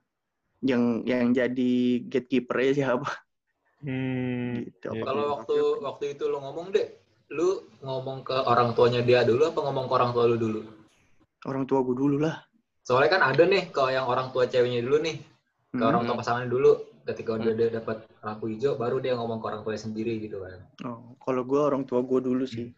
Yang 0.64 0.82
yang 1.06 1.24
jadi 1.30 1.72
gatekeeper 2.08 2.56
siapa 2.72 3.10
Hmm. 3.84 4.64
gitu. 4.64 4.96
iya, 4.96 4.96
Apa 4.96 5.04
Kalau 5.12 5.22
iya. 5.22 5.32
waktu 5.36 5.54
waktu 5.84 6.04
itu 6.16 6.24
lu 6.24 6.38
ngomong 6.40 6.66
deh, 6.72 6.86
lu 7.36 7.68
ngomong 7.84 8.24
ke 8.24 8.32
orang 8.32 8.72
tuanya 8.72 9.04
dia 9.04 9.20
dulu 9.28 9.44
apa 9.52 9.60
ngomong 9.60 9.84
ke 9.84 9.92
orang 9.92 10.10
tua 10.16 10.24
lu 10.24 10.36
dulu? 10.40 10.60
Orang 11.44 11.68
tua 11.68 11.84
gue 11.84 11.92
dulu 11.92 12.16
lah. 12.16 12.40
Soalnya 12.80 13.10
kan 13.12 13.22
ada 13.28 13.44
nih 13.44 13.68
kalau 13.68 13.92
yang 13.92 14.08
orang 14.08 14.32
tua 14.32 14.48
ceweknya 14.48 14.80
dulu 14.80 15.04
nih, 15.04 15.20
ke 15.76 15.76
Hmm. 15.76 15.84
orang 15.84 16.02
tua 16.08 16.16
pasangannya 16.16 16.48
dulu. 16.48 16.72
Ketika 17.04 17.36
udah 17.36 17.52
dia 17.52 17.68
dapat 17.68 18.08
lampu 18.24 18.48
hijau, 18.48 18.80
baru 18.80 18.96
dia 18.96 19.12
ngomong 19.12 19.36
ke 19.36 19.46
orang 19.52 19.60
tuanya 19.60 19.82
sendiri 19.84 20.24
gitu 20.24 20.40
kan. 20.40 20.64
Oh, 20.88 21.12
kalau 21.20 21.44
gue 21.44 21.60
orang 21.60 21.84
tua 21.84 22.00
gue 22.00 22.20
dulu 22.24 22.44
sih. 22.48 22.72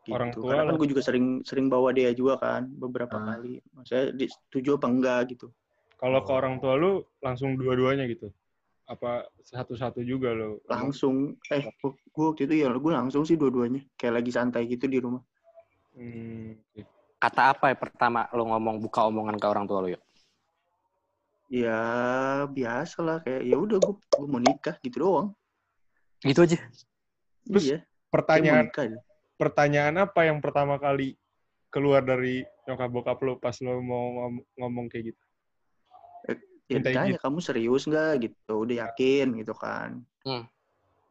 Gitu. 0.00 0.16
Orang 0.16 0.32
tua 0.32 0.48
Karena 0.56 0.72
kan 0.72 0.80
gue 0.80 0.88
juga 0.88 1.02
sering 1.04 1.44
sering 1.44 1.68
bawa 1.68 1.92
dia 1.92 2.08
juga 2.16 2.40
kan 2.40 2.64
beberapa 2.72 3.20
Ah. 3.20 3.36
kali. 3.36 3.60
Maksudnya 3.76 4.16
di- 4.16 4.32
setuju 4.32 4.80
apa 4.80 4.86
enggak 4.88 5.20
gitu. 5.36 5.52
Kalau 6.00 6.24
ke 6.24 6.32
orang 6.32 6.56
tua 6.56 6.72
lu 6.80 7.04
langsung 7.20 7.60
dua-duanya 7.60 8.08
gitu? 8.08 8.32
Apa 8.88 9.28
satu-satu 9.44 10.00
juga 10.00 10.32
lo? 10.32 10.64
Langsung 10.64 11.36
eh 11.52 11.68
gue 11.84 12.24
waktu 12.32 12.48
itu 12.48 12.64
ya 12.64 12.72
gue 12.72 12.92
langsung 12.96 13.28
sih 13.28 13.36
dua-duanya. 13.36 13.84
Kayak 14.00 14.24
lagi 14.24 14.30
santai 14.32 14.64
gitu 14.64 14.88
di 14.88 14.96
rumah. 14.96 15.20
Hmm. 15.92 16.56
Kata 17.20 17.52
apa 17.52 17.68
ya 17.68 17.76
pertama 17.76 18.24
lo 18.32 18.48
ngomong 18.48 18.80
buka 18.80 19.04
omongan 19.04 19.36
ke 19.36 19.44
orang 19.44 19.68
tua 19.68 19.84
lo 19.84 19.88
yuk? 19.92 20.00
Ya 21.50 21.82
biasa 22.46 23.02
lah 23.02 23.18
kayak 23.26 23.42
ya 23.42 23.58
udah 23.58 23.82
gue 23.82 23.94
gue 23.98 24.26
mau 24.30 24.38
nikah 24.38 24.78
gitu 24.86 25.02
doang. 25.02 25.28
Gitu 26.22 26.38
aja. 26.46 26.58
Terus 27.42 27.64
iya. 27.66 27.78
Pertanyaan 28.06 28.70
nikah. 28.70 29.02
pertanyaan 29.34 29.94
apa 29.98 30.30
yang 30.30 30.38
pertama 30.38 30.78
kali 30.78 31.18
keluar 31.74 32.06
dari 32.06 32.46
nyokap 32.70 32.90
bokap 32.90 33.18
lo 33.26 33.34
pas 33.42 33.54
lo 33.62 33.82
mau 33.82 34.04
ngom- 34.14 34.46
ngomong 34.62 34.86
kayak 34.86 35.10
gitu? 35.10 35.22
Ya 36.30 36.34
Minta 36.70 36.90
ditanya 36.94 37.18
kamu 37.18 37.38
serius 37.42 37.82
nggak 37.90 38.30
gitu. 38.30 38.54
Udah 38.62 38.86
yakin 38.86 39.34
gitu 39.42 39.54
kan. 39.58 40.06
Hmm. 40.22 40.46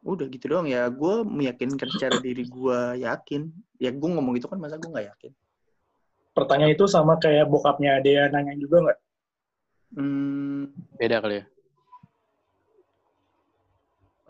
Udah 0.00 0.24
gitu 0.32 0.56
doang 0.56 0.64
ya. 0.72 0.88
Gue 0.88 1.20
meyakinkan 1.20 1.92
secara 1.92 2.16
diri 2.16 2.48
gue 2.48 2.80
yakin. 3.04 3.52
Ya 3.76 3.92
gue 3.92 4.08
ngomong 4.08 4.40
gitu 4.40 4.48
kan 4.48 4.56
masa 4.56 4.80
gue 4.80 4.88
nggak 4.88 5.12
yakin. 5.12 5.32
Pertanyaan 6.32 6.72
itu 6.72 6.88
sama 6.88 7.20
kayak 7.20 7.44
bokapnya 7.44 8.00
dia 8.00 8.32
nanya 8.32 8.56
juga 8.56 8.88
nggak? 8.88 8.98
Hmm, 9.90 10.70
Beda 10.94 11.18
kali 11.18 11.38
ya. 11.38 11.44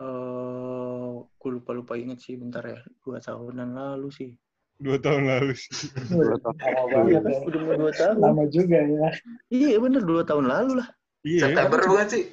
eh 0.00 1.11
gue 1.37 1.50
lupa 1.52 1.71
lupa 1.73 1.93
inget 1.95 2.19
sih 2.19 2.33
bentar 2.35 2.64
ya 2.64 2.81
dua 3.00 3.19
tahunan 3.19 3.69
lalu 3.71 4.09
sih 4.11 4.33
Dua 4.81 4.97
tahun 4.97 5.29
lalu 5.29 5.52
sih. 5.52 5.93
Dua 6.09 6.40
tahun. 6.40 6.57
Lama 6.64 7.05
banget 7.05 7.21
ya. 7.21 7.37
udah 7.45 7.61
mau 7.61 7.75
dua 7.76 7.93
tahun 7.93 8.17
Lama 8.17 8.45
juga 8.49 8.79
ya. 8.81 9.09
iya 9.52 9.76
bener 9.76 10.00
dua 10.00 10.25
tahun 10.25 10.49
lalu 10.49 10.81
lah 10.81 10.88
Iya. 11.21 11.52
September 11.52 11.79
bukan 11.85 12.09
sih? 12.09 12.25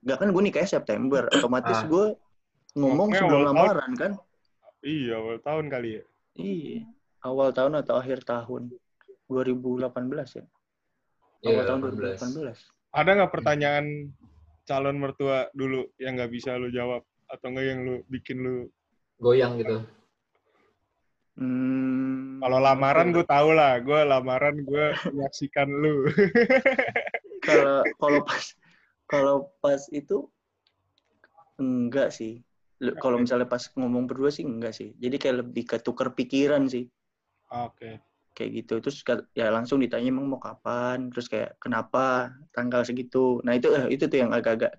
Gak 0.00 0.18
kan 0.22 0.28
gue 0.30 0.42
nikahnya 0.44 0.70
September 0.70 1.26
otomatis 1.28 1.74
Ah. 1.74 1.82
gue 1.84 2.06
ngomong 2.72 3.10
Ngomongnya 3.10 3.18
sebelum 3.18 3.40
tahun. 3.40 3.48
lamaran 3.50 3.92
kan 3.98 4.12
Iya, 4.80 5.12
awal 5.18 5.36
tahun 5.38 5.64
kali 5.68 5.90
ya. 5.98 6.02
iya 6.34 6.80
awal 7.20 7.50
tahun 7.50 7.74
atau 7.76 7.98
akhir 7.98 8.22
tahun 8.22 8.70
2018 9.26 10.38
ya 10.38 10.44
Iya, 11.42 11.66
tahun 11.66 11.80
18. 11.82 12.22
2018 12.22 12.94
Ada 12.94 13.10
nggak 13.18 13.32
pertanyaan 13.34 13.86
calon 14.62 14.96
mertua 15.02 15.50
dulu 15.50 15.90
yang 15.98 16.14
nggak 16.14 16.30
bisa 16.30 16.54
lo 16.54 16.70
jawab? 16.70 17.02
Atau 17.26 17.50
nggak 17.50 17.66
yang 17.66 17.80
lu 17.82 17.94
bikin 18.06 18.38
lu 18.38 18.70
Goyang 19.22 19.54
gitu. 19.58 19.86
hmm, 21.38 22.42
kalau 22.42 22.58
lamaran 22.58 23.14
gue 23.14 23.26
tau 23.26 23.50
lah. 23.54 23.78
Gue 23.82 24.02
lamaran 24.02 24.62
gue 24.62 24.84
menyaksikan 25.10 25.66
lu. 25.70 26.06
Kalau 27.42 27.82
kalau 27.98 28.20
pas 28.22 28.44
kalau 29.10 29.36
pas 29.58 29.82
itu 29.90 30.30
enggak 31.58 32.14
sih. 32.14 32.38
Lu- 32.78 32.94
kalau 33.02 33.18
misalnya 33.18 33.50
pas 33.50 33.66
ngomong 33.74 34.06
berdua 34.06 34.30
sih 34.30 34.46
enggak 34.46 34.78
sih. 34.78 34.94
Jadi 34.94 35.18
kayak 35.18 35.36
lebih 35.42 35.66
ke 35.66 35.82
tuker 35.82 36.14
pikiran 36.14 36.70
sih. 36.70 36.86
Oke 37.50 37.98
kayak 38.32 38.50
gitu. 38.64 38.74
Terus 38.80 39.04
ya 39.36 39.52
langsung 39.52 39.78
ditanya 39.80 40.08
emang 40.12 40.26
mau 40.28 40.40
kapan? 40.40 41.12
Terus 41.12 41.28
kayak 41.28 41.56
kenapa? 41.60 42.32
Tanggal 42.52 42.84
segitu. 42.84 43.40
Nah 43.44 43.56
itu 43.56 43.72
eh, 43.72 43.92
itu 43.92 44.08
tuh 44.08 44.18
yang 44.20 44.32
agak-agak 44.32 44.76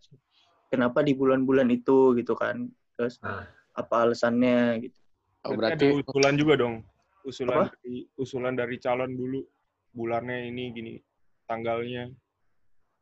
kenapa 0.70 1.06
di 1.06 1.14
bulan-bulan 1.14 1.70
itu? 1.70 2.18
Gitu 2.18 2.34
kan. 2.34 2.70
Terus 2.98 3.18
Ah. 3.22 3.46
apa 3.74 4.06
alasannya 4.06 4.86
gitu. 4.86 5.00
Oh, 5.44 5.58
berarti 5.58 5.90
ada 5.90 5.98
usulan 5.98 6.34
juga 6.38 6.54
dong. 6.56 6.76
Usulan 7.26 7.68
Apa? 7.68 7.74
dari 7.82 7.96
usulan 8.20 8.54
dari 8.54 8.76
calon 8.78 9.12
dulu. 9.18 9.42
Bulannya 9.94 10.50
ini 10.50 10.64
gini 10.74 10.94
tanggalnya. 11.46 12.10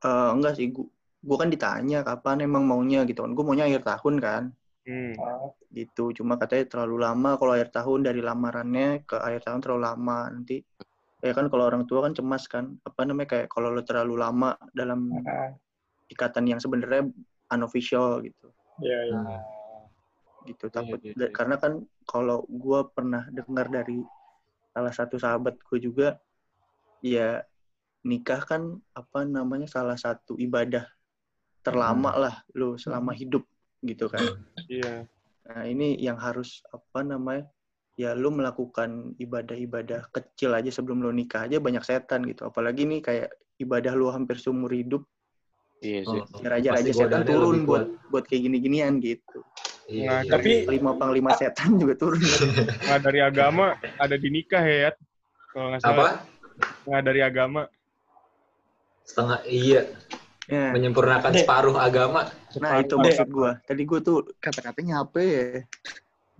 Eh 0.03 0.29
enggak 0.36 0.60
sih. 0.60 0.72
Gua, 0.72 0.88
gua 1.24 1.38
kan 1.43 1.50
ditanya 1.51 2.03
kapan 2.03 2.43
emang 2.48 2.63
maunya 2.67 3.03
gitu 3.08 3.24
kan. 3.24 3.31
Gua 3.36 3.46
maunya 3.48 3.67
akhir 3.67 3.84
tahun 3.84 4.15
kan 4.20 4.43
hmm. 4.88 5.14
Ah, 5.20 5.50
gitu. 5.72 6.12
Cuma 6.16 6.36
katanya 6.38 6.66
terlalu 6.68 6.98
lama 7.02 7.38
kalau 7.40 7.52
akhir 7.56 7.70
tahun 7.74 8.00
dari 8.08 8.22
lamarannya 8.22 9.06
ke 9.06 9.16
akhir 9.18 9.48
tahun 9.48 9.60
terlalu 9.64 9.82
lama. 9.88 10.20
Nanti 10.30 10.62
ya 11.22 11.32
kan 11.38 11.48
kalau 11.48 11.70
orang 11.70 11.84
tua 11.86 12.06
kan 12.06 12.14
cemas 12.18 12.46
kan. 12.50 12.76
Apa 12.86 13.06
namanya 13.06 13.30
kayak 13.38 13.48
kalau 13.52 13.70
lo 13.72 13.82
terlalu 13.86 14.16
lama 14.20 14.58
dalam 14.74 15.12
ah, 15.26 15.52
ikatan 16.12 16.50
yang 16.50 16.60
sebenarnya 16.60 17.08
unofficial 17.52 18.20
gitu. 18.26 18.52
Iya, 18.82 19.00
iya. 19.08 19.20
Nah, 19.20 19.42
gitu 20.48 20.68
Iya, 20.68 20.74
takut. 20.74 21.00
iya, 21.06 21.14
da- 21.14 21.30
iya. 21.30 21.36
karena 21.36 21.56
kan 21.62 21.74
kalau 22.10 22.44
gue 22.50 22.80
pernah 22.92 23.30
dengar 23.30 23.70
dari 23.70 24.02
salah 24.72 24.94
satu 24.96 25.20
sahabat 25.20 25.60
gue 25.60 25.80
juga 25.84 26.18
ya 27.04 27.44
nikah 28.02 28.42
kan 28.42 28.82
apa 28.98 29.28
namanya 29.28 29.70
salah 29.70 29.98
satu 30.00 30.40
ibadah 30.40 30.88
terlama 31.62 32.18
lah 32.18 32.36
lo 32.58 32.74
selama 32.82 33.14
hidup 33.14 33.46
gitu 33.86 34.10
kan 34.10 34.22
iya. 34.72 35.04
Nah 35.51 35.63
ini 35.68 36.00
yang 36.00 36.16
harus 36.16 36.63
apa 36.72 37.04
namanya 37.04 37.44
ya 38.00 38.16
lu 38.16 38.32
melakukan 38.32 39.13
ibadah-ibadah 39.20 40.08
kecil 40.16 40.56
aja 40.56 40.72
sebelum 40.72 41.04
lo 41.04 41.12
nikah 41.12 41.44
aja 41.46 41.60
banyak 41.60 41.84
setan 41.84 42.24
gitu. 42.24 42.48
Apalagi 42.48 42.88
nih 42.88 43.04
kayak 43.04 43.30
ibadah 43.60 43.92
lu 43.94 44.08
hampir 44.10 44.40
seumur 44.40 44.72
hidup. 44.72 45.04
Iya 45.82 46.06
sih. 46.06 46.22
oh, 46.22 46.40
ya 46.46 46.48
raja-raja 46.56 46.94
pasti 46.94 46.94
setan 46.94 47.25
turun 47.25 47.66
buat 47.66 47.90
buat 48.13 48.24
kayak 48.30 48.42
gini-ginian 48.48 49.01
gitu. 49.01 49.42
Iya, 49.90 50.08
Nah, 50.08 50.20
iya, 50.24 50.32
tapi- 50.32 50.62
iya. 50.63 50.72
lima 50.72 50.92
panglima 50.96 51.34
setan 51.36 51.75
juga 51.75 51.98
turun. 51.98 52.22
Nggak 52.86 53.01
dari 53.01 53.20
agama 53.20 53.75
ada 53.98 54.16
di 54.16 54.30
nikah 54.30 54.62
ya 54.62 54.94
kalau 55.51 55.74
nggak 55.75 55.84
apa? 55.84 55.90
salah 55.92 56.13
nggak 56.86 57.04
dari 57.04 57.22
agama. 57.25 57.62
Setengah 59.04 59.42
iya, 59.50 59.82
ya. 60.51 60.75
menyempurnakan 60.75 61.31
Dek. 61.31 61.48
separuh 61.48 61.79
agama. 61.79 62.27
Nah 62.60 62.84
itu 62.84 62.96
Dek. 63.00 63.03
maksud 63.08 63.27
gua. 63.31 63.51
Tadi 63.63 63.81
gua 63.88 64.00
tuh 64.03 64.27
kata-katanya 64.43 65.08
apa 65.08 65.20
ya? 65.24 65.63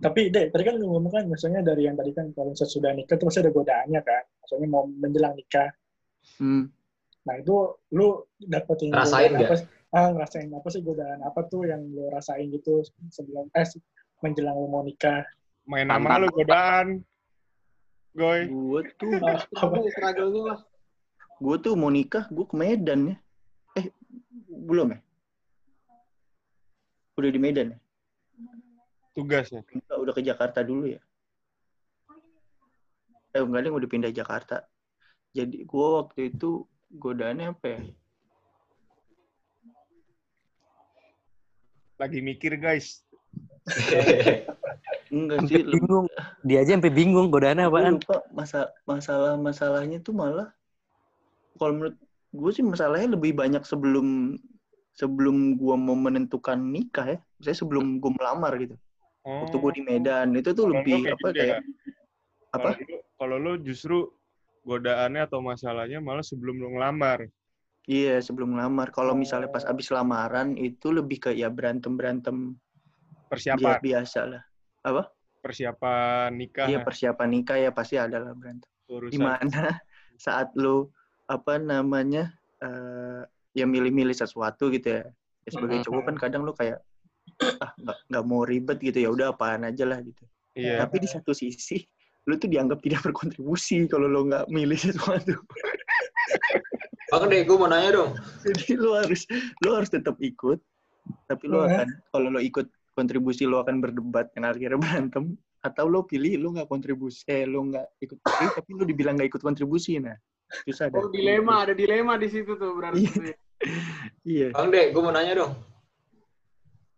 Tapi 0.02 0.34
deh, 0.34 0.50
tadi 0.50 0.62
kan 0.66 0.74
lu 0.76 0.90
ngomong 0.90 1.12
kan, 1.14 1.24
misalnya 1.30 1.62
dari 1.62 1.86
yang 1.86 1.94
tadi 1.94 2.10
kan 2.10 2.34
kalau 2.34 2.50
misalnya 2.52 2.74
sudah 2.74 2.90
nikah 2.90 3.14
itu 3.16 3.24
pasti 3.24 3.40
ada 3.40 3.52
godaannya 3.54 4.00
kan. 4.02 4.22
Maksudnya 4.44 4.68
mau 4.68 4.84
menjelang 4.84 5.34
nikah. 5.38 5.70
Hmm. 6.42 6.68
Nah 7.22 7.34
itu 7.38 7.54
lu 7.94 8.26
dapetin 8.42 8.90
Rasain 8.90 9.32
apa? 9.38 9.54
sih? 9.56 9.66
Ah 9.92 10.08
ngerasain 10.10 10.50
apa 10.50 10.68
sih 10.72 10.80
godaan 10.82 11.20
apa 11.22 11.40
tuh 11.46 11.68
yang 11.68 11.84
lu 11.84 12.08
rasain 12.08 12.48
gitu 12.48 12.80
sebelum 13.12 13.52
eh 13.54 13.66
menjelang 14.24 14.58
lu 14.58 14.66
mau 14.66 14.82
nikah? 14.82 15.22
Main 15.70 15.86
nama 15.86 16.18
lu 16.18 16.28
godaan. 16.34 17.06
Goy. 18.12 18.44
Gue 18.44 18.84
tuh, 19.00 19.08
Struggle-nya 19.88 20.42
lah. 20.52 20.58
gue 21.40 21.56
tuh 21.64 21.72
mau 21.80 21.88
nikah, 21.88 22.28
gue 22.28 22.44
ke 22.44 22.54
Medan 22.60 23.00
ya. 23.08 23.16
Belum 24.62 24.94
ya? 24.94 25.00
Udah 27.18 27.30
di 27.30 27.40
Medan 27.42 27.74
ya? 27.74 27.78
Tugasnya. 29.12 29.60
Enggak, 29.68 29.98
udah 29.98 30.12
ke 30.16 30.22
Jakarta 30.24 30.64
dulu 30.64 30.88
ya. 30.88 31.02
Eh, 33.34 33.42
enggak 33.42 33.68
ada 33.68 33.70
udah 33.74 33.88
pindah 33.90 34.12
Jakarta. 34.14 34.64
Jadi 35.32 35.64
gue 35.64 35.86
waktu 35.98 36.32
itu 36.32 36.64
godaannya 36.92 37.52
apa 37.52 37.66
ya? 37.68 37.80
Lagi 42.00 42.18
mikir 42.24 42.56
guys. 42.56 43.04
Enggak 45.12 45.44
sih, 45.44 45.60
lebih- 45.60 45.76
bingung. 45.76 46.06
Dia 46.40 46.64
aja 46.64 46.72
sampai 46.74 46.92
bingung 46.92 47.28
godaannya 47.28 47.68
gue 47.68 47.72
apaan. 47.76 47.94
lupa 48.00 48.16
masa 48.32 48.60
masalah 48.88 49.36
masalahnya 49.36 50.00
tuh 50.00 50.16
malah 50.16 50.48
kalau 51.60 51.76
menurut 51.76 51.96
gue 52.32 52.50
sih 52.50 52.64
masalahnya 52.64 53.12
lebih 53.12 53.36
banyak 53.36 53.60
sebelum 53.62 54.40
sebelum 54.92 55.56
gue 55.56 55.74
mau 55.74 55.94
menentukan 55.94 56.56
nikah 56.58 57.06
ya 57.06 57.18
saya 57.40 57.56
sebelum 57.56 57.98
gue 57.98 58.12
melamar 58.12 58.54
gitu 58.58 58.76
Oh. 59.22 59.46
waktu 59.46 59.54
gue 59.54 59.72
di 59.72 59.82
Medan 59.82 60.34
itu 60.34 60.50
tuh 60.50 60.66
lu 60.66 60.82
lebih 60.82 60.98
kayak 60.98 61.14
apa 61.14 61.28
gitu 61.30 61.38
ya? 61.38 61.38
kayak 61.38 61.58
apa 62.50 62.68
Kalau 63.14 63.36
lu 63.38 63.54
justru 63.56 64.10
godaannya 64.62 65.22
atau 65.22 65.38
masalahnya 65.38 66.02
malah 66.02 66.26
sebelum 66.26 66.58
lu 66.58 66.74
ngelamar. 66.74 67.30
iya 67.86 68.18
sebelum 68.18 68.58
melamar 68.58 68.90
kalau 68.90 69.14
misalnya 69.14 69.46
pas 69.46 69.62
Oh. 69.62 69.70
abis 69.70 69.94
lamaran 69.94 70.58
itu 70.58 70.90
lebih 70.90 71.22
ke 71.22 71.30
ya 71.32 71.46
berantem 71.48 71.94
berantem 71.94 72.58
Persiapan, 73.30 73.78
biasa 73.78 74.20
lah 74.26 74.42
apa 74.82 75.06
persiapan 75.38 76.28
nikah, 76.34 76.66
iya 76.66 76.82
persiapan 76.82 77.28
nikah 77.30 77.56
ya 77.58 77.70
pasti 77.70 77.94
ada 77.96 78.18
lah 78.18 78.34
berantem 78.34 78.66
urusan. 78.90 79.14
di 79.14 79.18
mana 79.18 79.78
saat 80.18 80.50
lu 80.58 80.90
apa 81.26 81.62
namanya 81.62 82.34
eh 82.58 83.22
ya 83.52 83.68
milih-milih 83.68 84.16
sesuatu 84.16 84.72
gitu 84.72 84.88
ya, 84.88 85.02
ya 85.44 85.50
sebagai 85.52 85.84
cowok 85.84 86.02
kan 86.08 86.16
kadang 86.16 86.42
lu 86.44 86.52
kayak 86.56 86.80
ah 87.60 87.70
nggak 87.78 87.98
nggak 88.10 88.24
mau 88.24 88.42
ribet 88.42 88.78
gitu 88.80 88.98
ya 88.98 89.08
udah 89.12 89.32
apaan 89.32 89.64
aja 89.64 89.84
lah 89.86 90.00
gitu 90.00 90.24
Iya. 90.52 90.84
tapi 90.84 91.00
di 91.00 91.08
satu 91.08 91.32
sisi 91.32 91.80
lu 92.28 92.36
tuh 92.36 92.44
dianggap 92.44 92.84
tidak 92.84 93.00
berkontribusi 93.08 93.88
kalau 93.88 94.04
lu 94.04 94.28
nggak 94.28 94.52
milih 94.52 94.76
sesuatu 94.76 95.32
Bang 97.12 97.28
deh, 97.28 97.44
gue 97.44 97.56
mau 97.60 97.68
nanya 97.68 97.92
dong. 97.92 98.10
jadi 98.40 98.72
lu 98.80 98.96
harus 98.96 99.28
lu 99.60 99.76
harus 99.76 99.92
tetap 99.92 100.16
ikut 100.20 100.60
tapi 101.28 101.44
lu 101.48 101.60
Hmm. 101.60 101.68
akan 101.68 101.88
kalau 102.08 102.28
lu 102.32 102.40
ikut 102.40 102.66
kontribusi 102.96 103.44
lu 103.44 103.60
akan 103.60 103.80
berdebat 103.84 104.28
yang 104.36 104.48
akhirnya 104.48 104.76
berantem 104.80 105.36
atau 105.60 105.88
lu 105.88 106.04
pilih 106.04 106.40
lu 106.40 106.56
nggak 106.56 106.68
kontribusi 106.68 107.24
eh 107.28 107.44
lu 107.44 107.68
nggak 107.68 107.86
ikut 108.00 108.16
tapi 108.56 108.70
lu 108.76 108.84
dibilang 108.84 109.16
nggak 109.16 109.32
ikut 109.32 109.42
kontribusi 109.44 110.00
nah 110.00 110.16
susah. 110.68 110.92
Oh, 110.92 111.08
dilema, 111.08 111.64
ada 111.64 111.72
dilema 111.72 112.20
di 112.20 112.28
situ 112.28 112.60
tuh 112.60 112.76
berarti. 112.76 113.08
Iya 114.26 114.48
Bang 114.54 114.68
deh, 114.70 114.90
gue 114.90 115.02
mau 115.02 115.14
nanya 115.14 115.34
dong. 115.38 115.52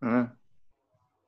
Heeh. 0.05 0.25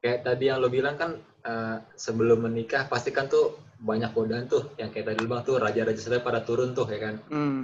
Kayak 0.03 0.21
tadi 0.23 0.45
yang 0.49 0.59
lo 0.61 0.69
bilang 0.69 0.97
kan 1.01 1.17
eh, 1.45 1.77
sebelum 1.97 2.47
menikah 2.47 2.87
pasti 2.87 3.11
kan 3.11 3.27
tuh 3.27 3.59
banyak 3.77 4.13
godaan 4.17 4.49
tuh 4.49 4.73
yang 4.81 4.89
kayak 4.89 5.13
tadi 5.13 5.29
bang 5.29 5.43
tuh 5.45 5.61
raja-raja 5.61 6.01
saya 6.01 6.25
pada 6.25 6.41
turun 6.45 6.73
tuh 6.73 6.89
ya 6.89 6.99
kan. 7.01 7.15
Hmm. 7.29 7.61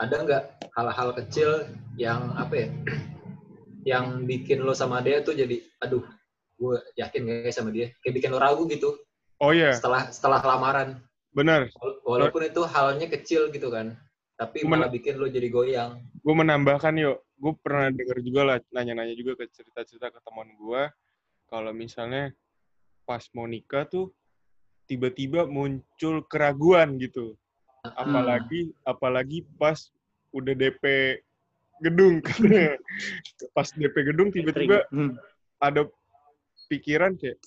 Ada 0.00 0.16
nggak 0.24 0.42
hal-hal 0.76 1.08
kecil 1.16 1.50
yang 2.00 2.32
apa 2.36 2.54
ya? 2.56 2.68
yang 3.90 4.28
bikin 4.28 4.60
lo 4.60 4.76
sama 4.76 5.00
dia 5.00 5.24
tuh 5.24 5.32
jadi 5.32 5.56
aduh 5.80 6.04
gue 6.60 6.76
yakin 7.00 7.24
gak 7.24 7.48
ya 7.48 7.52
sama 7.56 7.72
dia 7.72 7.88
kayak 8.04 8.14
bikin 8.20 8.28
lo 8.28 8.36
ragu 8.36 8.68
gitu 8.68 8.92
Oh 9.40 9.56
iya, 9.56 9.72
setelah 9.72 10.12
setelah 10.12 10.44
lamaran 10.44 11.00
benar. 11.32 11.72
Wala- 11.80 12.00
walaupun 12.04 12.44
itu 12.44 12.60
halnya 12.68 13.08
kecil 13.08 13.48
gitu 13.48 13.72
kan 13.72 13.96
tapi 14.40 14.64
Cuman- 14.64 14.80
malah 14.80 14.88
bikin 14.88 15.20
lo 15.20 15.28
jadi 15.28 15.48
goyang 15.52 16.00
Gue 16.16 16.34
menambahkan 16.34 16.96
yuk, 16.96 17.20
gue 17.36 17.52
pernah 17.60 17.88
denger 17.88 18.18
juga 18.20 18.40
lah, 18.44 18.56
nanya-nanya 18.70 19.12
juga 19.12 19.36
ke 19.36 19.48
cerita-cerita 19.48 20.08
ke 20.08 20.20
teman 20.20 20.48
gue, 20.50 20.82
kalau 21.46 21.72
misalnya 21.72 22.32
pas 23.04 23.20
mau 23.32 23.44
nikah 23.44 23.84
tuh 23.84 24.12
tiba-tiba 24.84 25.44
muncul 25.44 26.24
keraguan 26.24 26.96
gitu. 26.96 27.36
Apalagi 27.82 28.72
apalagi 28.82 29.48
pas 29.56 29.88
udah 30.30 30.52
DP 30.52 30.84
gedung. 31.80 32.20
pas 33.56 33.68
DP 33.70 33.96
gedung 34.06 34.28
tiba-tiba 34.28 34.84
Hmm. 34.88 35.16
ada 35.56 35.88
pikiran 36.68 37.16
kayak 37.16 37.40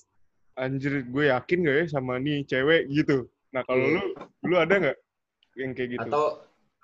anjir 0.54 1.02
gue 1.04 1.24
yakin 1.26 1.58
gak 1.62 1.76
ya 1.76 1.84
sama 1.88 2.18
nih 2.18 2.42
cewek 2.42 2.86
gitu. 2.88 3.30
Nah 3.50 3.62
kalau 3.62 3.86
Iya. 3.86 3.94
lu 3.94 4.02
lu 4.44 4.54
ada 4.58 4.74
nggak 4.74 4.98
yang 5.54 5.70
kayak 5.72 5.90
gitu? 5.94 6.08
atau 6.10 6.26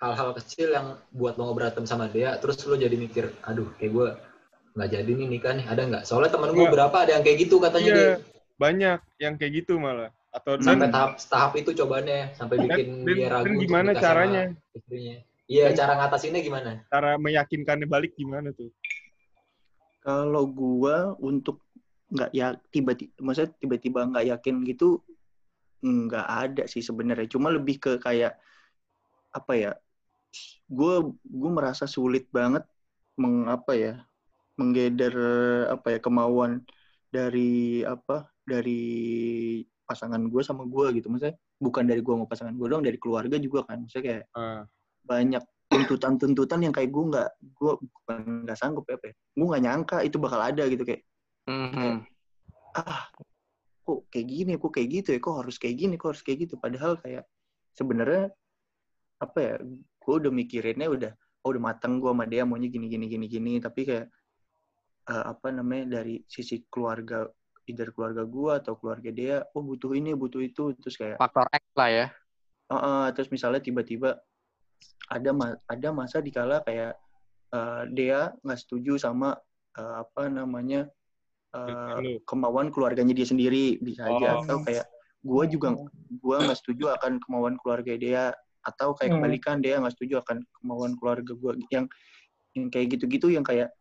hal-hal 0.01 0.33
kecil 0.33 0.73
yang 0.73 0.97
buat 1.13 1.37
lo 1.37 1.53
berantem 1.53 1.85
sama 1.85 2.09
dia 2.09 2.41
terus 2.41 2.65
lo 2.65 2.75
jadi 2.75 2.97
mikir 2.97 3.37
aduh 3.45 3.69
kayak 3.77 3.93
gue 3.93 4.09
nggak 4.73 4.91
jadi 4.97 5.11
nih 5.13 5.29
nikah 5.29 5.53
nih 5.61 5.67
ada 5.69 5.83
nggak 5.85 6.03
soalnya 6.09 6.33
temen 6.33 6.57
gue 6.57 6.65
Nggak. 6.65 6.73
berapa 6.73 6.97
ada 7.05 7.11
yang 7.21 7.25
kayak 7.27 7.39
gitu 7.45 7.57
katanya 7.61 7.91
Iya, 7.91 7.97
dia 8.01 8.13
banyak 8.61 8.99
yang 9.21 9.35
kayak 9.41 9.53
gitu 9.65 9.81
malah. 9.81 10.13
Atau 10.31 10.63
sampai 10.63 10.87
dan, 10.89 10.95
tahap 10.95 11.11
tahap 11.27 11.53
itu 11.59 11.71
cobaannya 11.75 12.39
sampai 12.39 12.57
dan, 12.61 12.65
bikin 12.71 12.87
dan- 13.03 13.19
dia 13.19 13.29
ragu 13.29 13.45
dan 13.51 13.55
gimana 13.61 13.91
caranya? 13.99 14.43
istrinya 14.71 15.17
iya 15.51 15.67
cara 15.75 15.93
ngatasinnya 15.99 16.41
gimana 16.47 16.71
Cara 16.87 17.19
meyakinkannya 17.19 17.89
balik 17.91 18.15
gimana 18.15 18.55
tuh? 18.55 18.71
Kalau 20.01 20.47
gua 20.49 21.13
untuk 21.21 21.61
nggak 22.11 22.31
ya 22.33 22.57
tiba-tiba, 22.73 23.11
maksudnya 23.21 23.53
tiba-tiba 23.59 24.01
nggak 24.07 24.27
yakin 24.39 24.55
gitu 24.65 25.03
nggak 25.83 26.27
ada 26.27 26.65
sih 26.71 26.81
sebenarnya. 26.81 27.27
Cuma 27.29 27.51
lebih 27.53 27.77
ke 27.83 27.93
kayak 27.99 28.39
apa 29.35 29.53
ya? 29.59 29.73
Gue 30.71 30.95
gue 31.27 31.51
merasa 31.51 31.85
sulit 31.91 32.31
banget 32.31 32.63
mengapa 33.19 33.75
ya 33.75 34.07
menggather 34.57 35.15
apa 35.73 35.97
ya 35.97 35.99
kemauan 35.99 36.63
dari 37.11 37.81
apa 37.83 38.29
dari 38.47 38.83
pasangan 39.89 40.23
gue 40.31 40.43
sama 40.47 40.63
gue 40.69 41.01
gitu. 41.01 41.11
Maksudnya 41.11 41.35
bukan 41.59 41.85
dari 41.89 42.01
gue 42.01 42.13
sama 42.15 42.27
pasangan 42.31 42.55
gue 42.55 42.67
doang 42.71 42.85
dari 42.85 42.99
keluarga 43.01 43.37
juga 43.41 43.67
kan. 43.67 43.83
Maksudnya 43.83 44.05
kayak 44.07 44.25
Ah, 44.37 44.63
banyak 45.03 45.43
tuntutan-tuntutan 45.71 46.67
yang 46.67 46.75
kayak 46.75 46.91
gue 46.91 47.05
nggak 47.15 47.31
gue 47.55 47.73
bukan 47.79 48.19
nggak 48.47 48.59
sanggup 48.59 48.87
ya, 48.91 48.99
apa 48.99 49.11
ya 49.11 49.15
gue 49.15 49.47
nggak 49.47 49.63
nyangka 49.63 49.97
itu 50.03 50.17
bakal 50.19 50.41
ada 50.43 50.67
gitu 50.67 50.83
kayak 50.83 51.03
Mhm. 51.47 52.07
ah 52.79 53.11
kok 53.83 54.07
kayak 54.11 54.27
gini 54.29 54.53
kok 54.55 54.71
kayak 54.71 54.89
gitu 54.91 55.09
ya 55.15 55.19
kok 55.19 55.35
harus 55.43 55.57
kayak 55.59 55.77
gini 55.79 55.95
kok 55.99 56.15
harus 56.15 56.23
kayak 56.23 56.39
gitu. 56.47 56.55
Padahal 56.59 56.95
kayak 57.03 57.27
sebenarnya 57.75 58.31
apa 59.19 59.39
ya 59.39 59.55
gue 60.01 60.15
udah 60.17 60.33
mikirinnya 60.33 60.89
udah 60.89 61.13
oh 61.45 61.49
udah 61.53 61.63
matang 61.63 62.01
gue 62.01 62.11
sama 62.11 62.25
dia 62.25 62.43
maunya 62.45 62.69
gini 62.69 62.89
gini 62.89 63.07
gini 63.07 63.27
gini 63.29 63.53
tapi 63.61 63.85
kayak 63.85 64.07
eh, 65.07 65.25
apa 65.29 65.49
namanya 65.53 66.01
dari 66.01 66.25
sisi 66.27 66.65
keluarga 66.67 67.29
either 67.69 67.93
keluarga 67.93 68.25
gue 68.25 68.53
atau 68.57 68.75
keluarga 68.75 69.11
dia 69.13 69.37
oh 69.55 69.63
butuh 69.63 69.95
ini 69.95 70.17
butuh 70.17 70.41
itu 70.43 70.75
terus 70.81 70.97
kayak 70.97 71.21
Faktor 71.21 71.47
X 71.53 71.65
lah 71.77 71.91
ya. 71.93 72.07
Heeh, 72.71 73.05
terus 73.15 73.29
misalnya 73.31 73.61
tiba-tiba 73.61 74.19
ada 75.11 75.31
ma- 75.35 75.59
ada 75.67 75.89
masa 75.91 76.19
dikala 76.19 76.63
kayak 76.65 76.97
eh, 77.53 77.83
dia 77.95 78.33
nggak 78.43 78.59
setuju 78.59 78.97
sama 78.97 79.37
eh, 79.77 79.95
apa 80.03 80.31
namanya 80.31 80.87
eh, 81.51 81.97
Lu. 81.99 82.23
kemauan 82.25 82.71
keluarganya 82.71 83.13
dia 83.15 83.27
sendiri 83.27 83.79
bisa 83.83 84.07
aja 84.07 84.39
Oh. 84.39 84.43
atau 84.47 84.57
kayak 84.65 84.87
gue 85.21 85.45
juga 85.53 85.77
gue 86.09 86.37
nggak 86.41 86.59
setuju 86.59 86.95
akan 86.97 87.21
kemauan 87.21 87.55
keluarga 87.61 87.93
dia 87.99 88.23
atau 88.61 88.93
kayak 88.93 89.17
Hmm. 89.17 89.21
kebalikan 89.21 89.57
dia 89.65 89.81
nggak 89.81 89.95
setuju 89.97 90.21
akan 90.21 90.45
kemauan 90.61 90.93
keluarga 91.01 91.33
gue 91.33 91.53
yang 91.73 91.87
yang 92.53 92.67
kayak 92.69 92.99
gitu-gitu 92.99 93.33
yang 93.33 93.47
kayak 93.47 93.73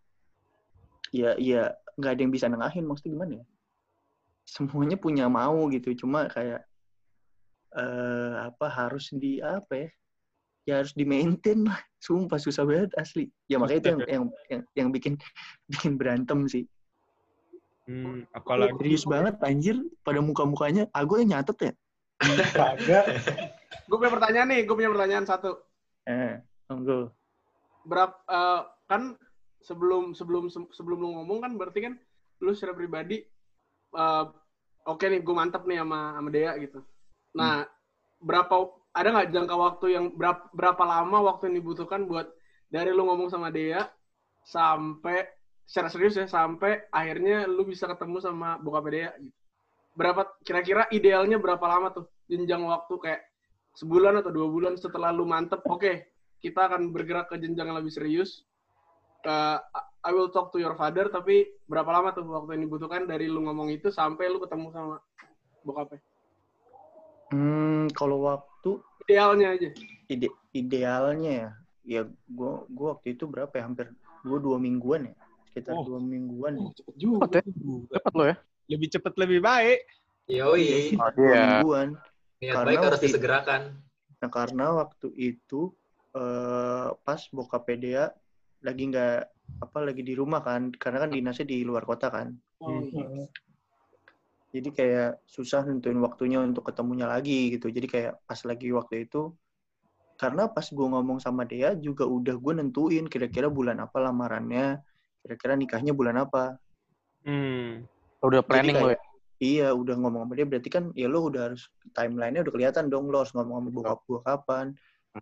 ya 1.10 1.34
ya 1.42 1.74
nggak 1.98 2.12
ada 2.16 2.22
yang 2.22 2.34
bisa 2.34 2.46
nengahin 2.48 2.86
maksudnya 2.88 3.14
gimana 3.18 3.34
ya? 3.44 3.46
Semuanya 4.48 4.98
punya 4.98 5.26
mau 5.28 5.68
gitu 5.70 5.94
cuma 5.94 6.30
kayak 6.32 6.64
eh 7.76 8.34
apa 8.50 8.66
harus 8.72 9.14
di 9.14 9.44
apa 9.44 9.74
ya? 9.74 9.90
Ya 10.68 10.74
harus 10.82 10.94
di 10.94 11.04
maintain 11.04 11.66
lah. 11.66 11.82
Sumpah 11.98 12.38
susah 12.38 12.64
banget 12.64 12.94
asli. 12.96 13.28
Ya 13.50 13.58
makanya 13.58 13.80
itu 13.82 13.90
yang 13.90 14.02
yang 14.06 14.24
yang, 14.48 14.62
yang 14.78 14.90
bikin 14.94 15.14
bikin 15.72 15.98
berantem 15.98 16.46
sih. 16.48 16.66
Hmm, 17.90 18.30
apalagi 18.38 18.78
serius 18.78 19.04
banget 19.10 19.36
anjir. 19.42 19.82
Pada 20.06 20.22
muka 20.22 20.46
mukanya 20.46 20.86
aku 20.94 21.20
yang 21.20 21.34
nyatet 21.36 21.58
ya? 21.58 21.72
Kagak. 22.54 23.06
Gue 23.86 23.98
punya 24.02 24.14
pertanyaan 24.14 24.50
nih, 24.50 24.62
gue 24.66 24.76
punya 24.76 24.92
pertanyaan 24.92 25.26
satu. 25.30 25.52
eh 26.10 26.42
monggo 26.70 27.14
Berapa 27.86 28.18
eh, 28.26 28.62
kan 28.90 29.14
sebelum 29.62 30.18
sebelum 30.18 30.50
sebelum 30.50 30.98
lu 30.98 31.10
ngomong 31.20 31.46
kan 31.46 31.52
berarti 31.54 31.80
kan 31.86 31.94
lu 32.42 32.56
secara 32.56 32.74
pribadi 32.74 33.22
eh, 33.94 34.26
oke 34.90 35.06
nih 35.06 35.22
gue 35.22 35.36
mantep 35.36 35.66
nih 35.70 35.82
sama 35.82 36.18
sama 36.18 36.30
Dea 36.34 36.54
gitu. 36.58 36.80
Nah, 37.38 37.66
berapa 38.18 38.56
ada 38.90 39.08
nggak 39.14 39.30
jangka 39.30 39.56
waktu 39.56 39.86
yang 39.94 40.06
berapa, 40.18 40.50
berapa 40.50 40.84
lama 40.84 41.18
waktu 41.30 41.54
yang 41.54 41.56
dibutuhkan 41.62 42.10
buat 42.10 42.26
dari 42.74 42.90
lu 42.90 43.06
ngomong 43.06 43.30
sama 43.30 43.54
Dea 43.54 43.86
sampai 44.46 45.30
secara 45.70 45.94
serius 45.94 46.18
ya 46.18 46.26
sampai 46.26 46.90
akhirnya 46.90 47.46
lu 47.46 47.70
bisa 47.70 47.86
ketemu 47.86 48.18
sama 48.18 48.58
bokap 48.58 48.90
Dea 48.90 49.14
gitu. 49.22 49.38
Berapa 49.94 50.26
kira-kira 50.42 50.90
idealnya 50.90 51.38
berapa 51.38 51.62
lama 51.70 51.94
tuh 51.94 52.10
jenjang 52.26 52.66
waktu 52.66 52.94
kayak 52.98 53.22
sebulan 53.80 54.20
atau 54.20 54.32
dua 54.36 54.48
bulan 54.52 54.76
setelah 54.76 55.16
lu 55.16 55.24
mantep 55.24 55.64
oke 55.64 56.04
kita 56.44 56.68
akan 56.68 56.92
bergerak 56.92 57.32
ke 57.32 57.40
jenjang 57.40 57.72
yang 57.72 57.80
lebih 57.80 57.96
serius 57.96 58.44
Uh, 59.20 59.60
I 60.00 60.16
will 60.16 60.32
talk 60.32 60.56
to 60.56 60.64
your 60.64 60.80
father 60.80 61.12
tapi 61.12 61.44
berapa 61.68 61.92
lama 61.92 62.16
tuh 62.16 62.24
waktu 62.24 62.56
yang 62.56 62.72
dibutuhkan 62.72 63.04
dari 63.04 63.28
lu 63.28 63.44
ngomong 63.44 63.68
itu 63.68 63.92
sampai 63.92 64.32
lu 64.32 64.40
ketemu 64.40 64.72
sama 64.72 64.96
bokapnya 65.68 66.00
Hmm, 67.30 67.92
kalau 67.92 68.24
waktu 68.24 68.80
idealnya 69.04 69.60
aja 69.60 69.70
ide 70.08 70.32
idealnya 70.56 71.32
ya, 71.36 71.50
ya 71.84 72.02
gua 72.32 72.64
gua 72.72 72.98
waktu 72.98 73.14
itu 73.14 73.28
berapa 73.28 73.52
ya? 73.54 73.68
Hampir 73.68 73.92
gua 74.26 74.40
dua 74.40 74.58
mingguan 74.58 75.12
ya, 75.12 75.16
sekitar 75.52 75.78
Oh. 75.78 75.84
dua 75.86 76.00
mingguan. 76.02 76.58
ya. 76.58 76.70
Cepet 76.80 76.96
juga. 76.96 77.20
Cepet 77.28 77.36
ya? 77.36 77.44
Cepet 77.94 78.14
lo 78.16 78.24
ya? 78.24 78.36
Lebih 78.72 78.88
cepet 78.98 79.14
lebih 79.20 79.40
baik. 79.44 79.80
Yoi. 80.32 80.96
Dua 80.96 81.28
iya. 81.28 81.44
mingguan. 81.60 81.88
Niat 82.40 82.56
Karena 82.56 82.68
baik 82.72 82.80
harus 82.80 82.92
waktu- 82.96 83.08
disegerakan. 83.12 83.62
Nah 84.20 84.30
karena 84.32 84.66
waktu 84.76 85.08
itu 85.16 85.72
eh, 86.10 86.90
pas 87.06 87.22
bokap 87.30 87.70
Dea 87.78 88.10
lagi 88.66 88.84
nggak 88.90 89.18
apa 89.62 89.78
lagi 89.86 90.02
di 90.02 90.14
rumah 90.18 90.42
kan, 90.42 90.74
karena 90.74 91.06
kan 91.06 91.12
dinasnya 91.14 91.46
di 91.48 91.62
luar 91.64 91.86
kota 91.86 92.10
kan. 92.10 92.34
oh, 92.60 92.82
iya. 92.84 93.24
Jadi 94.50 94.70
kayak 94.74 95.22
susah 95.30 95.62
nentuin 95.64 96.02
waktunya 96.02 96.42
untuk 96.42 96.66
ketemunya 96.66 97.06
lagi 97.06 97.54
gitu. 97.54 97.70
Jadi 97.70 97.86
kayak 97.86 98.18
pas 98.26 98.42
lagi 98.44 98.74
waktu 98.74 99.06
itu, 99.06 99.30
karena 100.18 100.50
pas 100.50 100.66
gue 100.66 100.88
ngomong 100.90 101.22
sama 101.22 101.46
dia 101.46 101.78
juga 101.78 102.04
udah 102.10 102.34
gue 102.36 102.54
nentuin 102.58 103.06
kira-kira 103.06 103.46
bulan 103.48 103.78
apa 103.80 104.02
lamarannya, 104.02 104.82
kira-kira 105.22 105.54
nikahnya 105.54 105.94
bulan 105.94 106.26
apa. 106.26 106.58
Hmm. 107.24 107.86
Udah 108.26 108.42
planning 108.42 108.76
lo 108.76 108.90
kayak- 108.90 108.98
ya? 108.98 109.09
Iya, 109.40 109.72
udah 109.72 109.96
ngomong 109.96 110.28
sama 110.28 110.34
dia 110.36 110.44
berarti 110.44 110.68
kan 110.68 110.92
ya 110.92 111.08
lo 111.08 111.32
udah 111.32 111.52
harus 111.52 111.72
timelinenya 111.96 112.44
udah 112.44 112.54
kelihatan 112.54 112.92
dong 112.92 113.08
lo 113.08 113.24
harus 113.24 113.32
ngomong 113.32 113.56
sama 113.64 113.70
bokap 113.72 114.00
gue 114.04 114.20
kapan, 114.28 114.66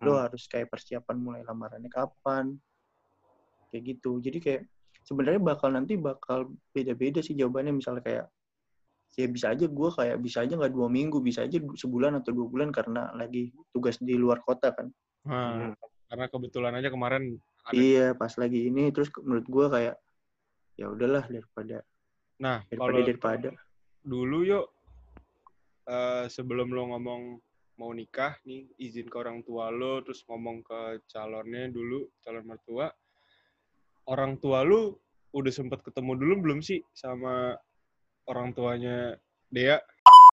lo 0.02 0.12
harus 0.18 0.42
kayak 0.50 0.66
persiapan 0.74 1.16
mulai 1.22 1.42
lamarannya 1.46 1.86
kapan, 1.86 2.58
kayak 3.70 3.82
gitu. 3.94 4.18
Jadi 4.18 4.38
kayak 4.42 4.62
sebenarnya 5.06 5.38
bakal 5.38 5.70
nanti 5.70 5.94
bakal 5.94 6.50
beda-beda 6.74 7.22
sih 7.22 7.38
jawabannya 7.38 7.78
misalnya 7.78 8.02
kayak 8.02 8.26
ya 9.14 9.26
bisa 9.30 9.50
aja 9.54 9.66
gue 9.70 9.88
kayak 9.94 10.16
bisa 10.18 10.38
aja 10.42 10.54
nggak 10.58 10.74
dua 10.74 10.90
minggu, 10.90 11.22
bisa 11.22 11.46
aja 11.46 11.58
sebulan 11.58 12.18
atau 12.18 12.34
dua 12.34 12.46
bulan 12.50 12.74
karena 12.74 13.14
lagi 13.14 13.54
tugas 13.70 14.02
di 14.02 14.18
luar 14.18 14.42
kota 14.42 14.74
kan. 14.74 14.90
Nah, 15.26 15.78
karena 16.10 16.26
kebetulan 16.26 16.74
aja 16.74 16.90
kemarin 16.90 17.38
ada. 17.62 17.74
Iya, 17.74 18.06
pas 18.18 18.34
lagi 18.34 18.66
ini 18.66 18.90
terus 18.90 19.14
menurut 19.22 19.46
gue 19.46 19.66
kayak 19.70 19.94
ya 20.74 20.86
udahlah 20.90 21.22
daripada 21.26 21.86
Nah, 22.38 22.62
daripada 22.70 22.90
kalau 22.90 23.06
daripada. 23.06 23.48
Dulu 24.04 24.44
yuk. 24.46 24.66
Eh, 25.88 26.28
sebelum 26.28 26.68
lo 26.68 26.92
ngomong 26.92 27.40
mau 27.80 27.94
nikah 27.94 28.36
nih 28.44 28.68
izin 28.76 29.08
ke 29.08 29.16
orang 29.16 29.40
tua 29.40 29.70
lo 29.72 30.02
terus 30.04 30.20
ngomong 30.28 30.60
ke 30.66 31.00
calonnya 31.08 31.70
dulu 31.70 32.10
calon 32.20 32.44
mertua 32.44 32.90
orang 34.10 34.36
tua 34.36 34.66
lu 34.66 34.92
udah 35.32 35.52
sempet 35.54 35.80
ketemu 35.86 36.12
dulu 36.18 36.34
belum 36.44 36.60
sih 36.60 36.82
sama 36.90 37.54
orang 38.26 38.52
tuanya 38.52 39.14
Dea 39.48 39.78